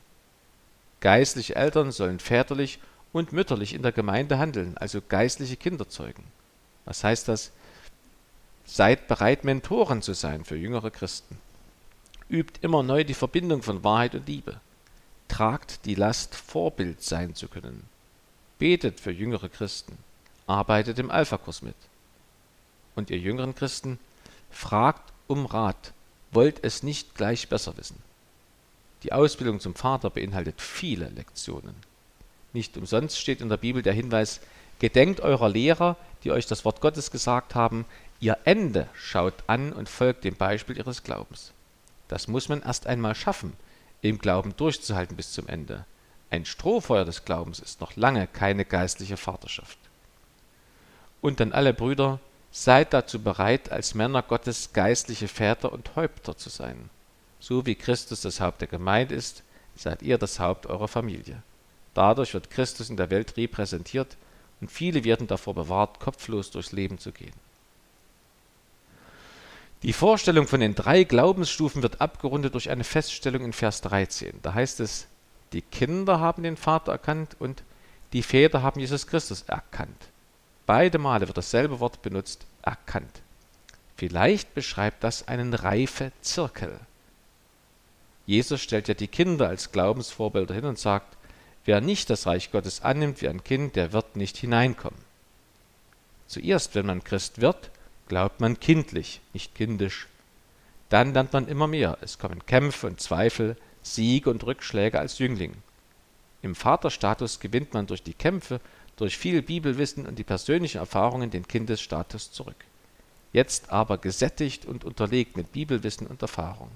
Geistliche 0.98 1.54
Eltern 1.54 1.92
sollen 1.92 2.18
väterlich 2.18 2.80
und 3.12 3.32
mütterlich 3.32 3.72
in 3.72 3.82
der 3.82 3.92
Gemeinde 3.92 4.36
handeln, 4.36 4.76
also 4.78 5.00
geistliche 5.00 5.56
Kinder 5.56 5.88
zeugen. 5.88 6.24
Was 6.84 7.04
heißt 7.04 7.28
das? 7.28 7.52
Seid 8.64 9.06
bereit, 9.06 9.44
Mentoren 9.44 10.02
zu 10.02 10.14
sein 10.14 10.44
für 10.44 10.56
jüngere 10.56 10.90
Christen. 10.90 11.38
Übt 12.28 12.58
immer 12.62 12.82
neu 12.82 13.04
die 13.04 13.14
Verbindung 13.14 13.62
von 13.62 13.84
Wahrheit 13.84 14.16
und 14.16 14.26
Liebe. 14.26 14.60
Tragt 15.28 15.84
die 15.84 15.94
Last, 15.94 16.34
Vorbild 16.34 17.00
sein 17.00 17.36
zu 17.36 17.46
können 17.46 17.91
betet 18.58 19.00
für 19.00 19.10
jüngere 19.10 19.48
Christen, 19.48 19.98
arbeitet 20.46 20.98
im 20.98 21.10
Alpha-Kurs 21.10 21.62
mit. 21.62 21.76
Und 22.94 23.10
ihr 23.10 23.18
jüngeren 23.18 23.54
Christen, 23.54 23.98
fragt 24.50 25.12
um 25.26 25.46
Rat, 25.46 25.92
wollt 26.30 26.62
es 26.62 26.82
nicht 26.82 27.14
gleich 27.14 27.48
besser 27.48 27.76
wissen. 27.76 27.96
Die 29.02 29.12
Ausbildung 29.12 29.60
zum 29.60 29.74
Vater 29.74 30.10
beinhaltet 30.10 30.60
viele 30.60 31.08
Lektionen. 31.08 31.74
Nicht 32.52 32.76
umsonst 32.76 33.18
steht 33.18 33.40
in 33.40 33.48
der 33.48 33.56
Bibel 33.56 33.82
der 33.82 33.92
Hinweis, 33.92 34.40
gedenkt 34.78 35.20
eurer 35.20 35.48
Lehrer, 35.48 35.96
die 36.22 36.30
euch 36.30 36.46
das 36.46 36.64
Wort 36.64 36.80
Gottes 36.80 37.10
gesagt 37.10 37.54
haben, 37.54 37.84
ihr 38.20 38.38
Ende 38.44 38.88
schaut 38.94 39.34
an 39.46 39.72
und 39.72 39.88
folgt 39.88 40.24
dem 40.24 40.36
Beispiel 40.36 40.76
ihres 40.76 41.02
Glaubens. 41.02 41.52
Das 42.08 42.28
muss 42.28 42.48
man 42.48 42.62
erst 42.62 42.86
einmal 42.86 43.14
schaffen, 43.14 43.54
im 44.02 44.18
Glauben 44.18 44.54
durchzuhalten 44.56 45.16
bis 45.16 45.32
zum 45.32 45.48
Ende. 45.48 45.84
Ein 46.32 46.46
Strohfeuer 46.46 47.04
des 47.04 47.26
Glaubens 47.26 47.58
ist 47.58 47.82
noch 47.82 47.94
lange 47.94 48.26
keine 48.26 48.64
geistliche 48.64 49.18
Vaterschaft. 49.18 49.76
Und 51.20 51.42
an 51.42 51.52
alle 51.52 51.74
Brüder, 51.74 52.20
seid 52.50 52.94
dazu 52.94 53.22
bereit, 53.22 53.70
als 53.70 53.94
Männer 53.94 54.22
Gottes 54.22 54.72
geistliche 54.72 55.28
Väter 55.28 55.70
und 55.70 55.94
Häupter 55.94 56.34
zu 56.34 56.48
sein. 56.48 56.88
So 57.38 57.66
wie 57.66 57.74
Christus 57.74 58.22
das 58.22 58.40
Haupt 58.40 58.62
der 58.62 58.68
Gemeinde 58.68 59.14
ist, 59.14 59.42
seid 59.76 60.00
ihr 60.00 60.16
das 60.16 60.40
Haupt 60.40 60.64
eurer 60.64 60.88
Familie. 60.88 61.42
Dadurch 61.92 62.32
wird 62.32 62.50
Christus 62.50 62.88
in 62.88 62.96
der 62.96 63.10
Welt 63.10 63.36
repräsentiert 63.36 64.16
und 64.62 64.72
viele 64.72 65.04
werden 65.04 65.26
davor 65.26 65.54
bewahrt, 65.54 66.00
kopflos 66.00 66.50
durchs 66.50 66.72
Leben 66.72 66.96
zu 66.96 67.12
gehen. 67.12 67.34
Die 69.82 69.92
Vorstellung 69.92 70.48
von 70.48 70.60
den 70.60 70.74
drei 70.74 71.04
Glaubensstufen 71.04 71.82
wird 71.82 72.00
abgerundet 72.00 72.54
durch 72.54 72.70
eine 72.70 72.84
Feststellung 72.84 73.44
in 73.44 73.52
Vers 73.52 73.82
13. 73.82 74.40
Da 74.40 74.54
heißt 74.54 74.80
es, 74.80 75.08
die 75.52 75.62
Kinder 75.62 76.20
haben 76.20 76.42
den 76.42 76.56
Vater 76.56 76.92
erkannt 76.92 77.36
und 77.38 77.62
die 78.12 78.22
Väter 78.22 78.62
haben 78.62 78.80
Jesus 78.80 79.06
Christus 79.06 79.42
erkannt. 79.42 80.08
Beide 80.66 80.98
Male 80.98 81.26
wird 81.26 81.36
dasselbe 81.36 81.80
Wort 81.80 82.02
benutzt, 82.02 82.46
erkannt. 82.62 83.22
Vielleicht 83.96 84.54
beschreibt 84.54 85.04
das 85.04 85.28
einen 85.28 85.54
Reifezirkel. 85.54 86.80
Jesus 88.26 88.60
stellt 88.60 88.88
ja 88.88 88.94
die 88.94 89.08
Kinder 89.08 89.48
als 89.48 89.72
Glaubensvorbilder 89.72 90.54
hin 90.54 90.64
und 90.64 90.78
sagt, 90.78 91.16
wer 91.64 91.80
nicht 91.80 92.08
das 92.10 92.26
Reich 92.26 92.50
Gottes 92.50 92.82
annimmt 92.82 93.20
wie 93.20 93.28
ein 93.28 93.44
Kind, 93.44 93.76
der 93.76 93.92
wird 93.92 94.16
nicht 94.16 94.36
hineinkommen. 94.36 95.00
Zuerst, 96.26 96.74
wenn 96.74 96.86
man 96.86 97.04
Christ 97.04 97.40
wird, 97.40 97.70
glaubt 98.08 98.40
man 98.40 98.58
kindlich, 98.58 99.20
nicht 99.32 99.54
kindisch. 99.54 100.06
Dann 100.88 101.12
lernt 101.14 101.32
man 101.32 101.48
immer 101.48 101.66
mehr. 101.66 101.98
Es 102.00 102.18
kommen 102.18 102.46
Kämpfe 102.46 102.86
und 102.86 103.00
Zweifel, 103.00 103.56
Siege 103.82 104.30
und 104.30 104.44
Rückschläge 104.44 104.98
als 104.98 105.18
Jüngling. 105.18 105.54
Im 106.42 106.54
Vaterstatus 106.54 107.40
gewinnt 107.40 107.74
man 107.74 107.86
durch 107.86 108.02
die 108.02 108.14
Kämpfe, 108.14 108.60
durch 108.96 109.16
viel 109.16 109.42
Bibelwissen 109.42 110.06
und 110.06 110.18
die 110.18 110.24
persönlichen 110.24 110.78
Erfahrungen 110.78 111.30
den 111.30 111.46
Kindesstatus 111.46 112.32
zurück. 112.32 112.64
Jetzt 113.32 113.70
aber 113.70 113.98
gesättigt 113.98 114.66
und 114.66 114.84
unterlegt 114.84 115.36
mit 115.36 115.52
Bibelwissen 115.52 116.06
und 116.06 116.20
Erfahrung. 116.20 116.70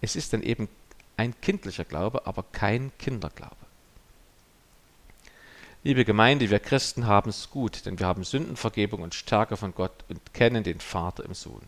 Es 0.00 0.16
ist 0.16 0.32
dann 0.32 0.42
eben 0.42 0.68
ein 1.16 1.34
kindlicher 1.40 1.84
Glaube, 1.84 2.26
aber 2.26 2.44
kein 2.52 2.92
Kinderglaube. 2.98 3.56
Liebe 5.82 6.04
Gemeinde, 6.04 6.50
wir 6.50 6.58
Christen 6.58 7.06
haben 7.06 7.30
es 7.30 7.48
gut, 7.50 7.86
denn 7.86 7.98
wir 7.98 8.06
haben 8.06 8.22
Sündenvergebung 8.22 9.00
und 9.00 9.14
Stärke 9.14 9.56
von 9.56 9.74
Gott 9.74 10.04
und 10.10 10.34
kennen 10.34 10.62
den 10.62 10.80
Vater 10.80 11.24
im 11.24 11.32
Sohn. 11.32 11.62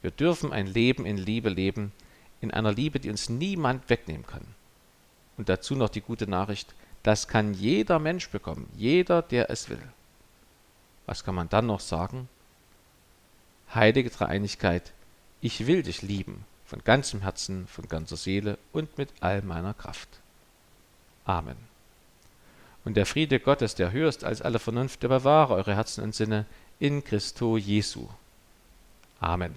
Wir 0.00 0.10
dürfen 0.10 0.52
ein 0.52 0.66
Leben 0.66 1.06
in 1.06 1.16
Liebe 1.16 1.48
leben, 1.48 1.92
in 2.42 2.50
einer 2.50 2.72
Liebe, 2.72 3.00
die 3.00 3.08
uns 3.08 3.30
niemand 3.30 3.88
wegnehmen 3.88 4.26
kann. 4.26 4.46
Und 5.38 5.48
dazu 5.48 5.74
noch 5.74 5.88
die 5.88 6.02
gute 6.02 6.28
Nachricht, 6.28 6.74
das 7.02 7.26
kann 7.26 7.54
jeder 7.54 7.98
Mensch 7.98 8.28
bekommen, 8.28 8.68
jeder, 8.76 9.22
der 9.22 9.48
es 9.48 9.70
will. 9.70 9.82
Was 11.06 11.24
kann 11.24 11.34
man 11.34 11.48
dann 11.48 11.66
noch 11.66 11.80
sagen? 11.80 12.28
Heilige 13.74 14.10
Dreieinigkeit, 14.10 14.92
ich 15.40 15.66
will 15.66 15.82
dich 15.82 16.02
lieben, 16.02 16.44
von 16.66 16.84
ganzem 16.84 17.22
Herzen, 17.22 17.66
von 17.66 17.88
ganzer 17.88 18.16
Seele 18.16 18.58
und 18.72 18.98
mit 18.98 19.08
all 19.20 19.42
meiner 19.42 19.74
Kraft. 19.74 20.08
Amen. 21.24 21.56
Und 22.84 22.96
der 22.96 23.06
Friede 23.06 23.40
Gottes, 23.40 23.74
der 23.74 23.92
höher 23.92 24.08
ist 24.08 24.24
als 24.24 24.42
alle 24.42 24.58
Vernunft, 24.58 25.02
der 25.02 25.08
bewahre 25.08 25.54
eure 25.54 25.74
Herzen 25.74 26.02
und 26.02 26.14
Sinne 26.14 26.46
in 26.80 27.04
Christo 27.04 27.56
Jesu. 27.56 28.08
Amen. 29.20 29.54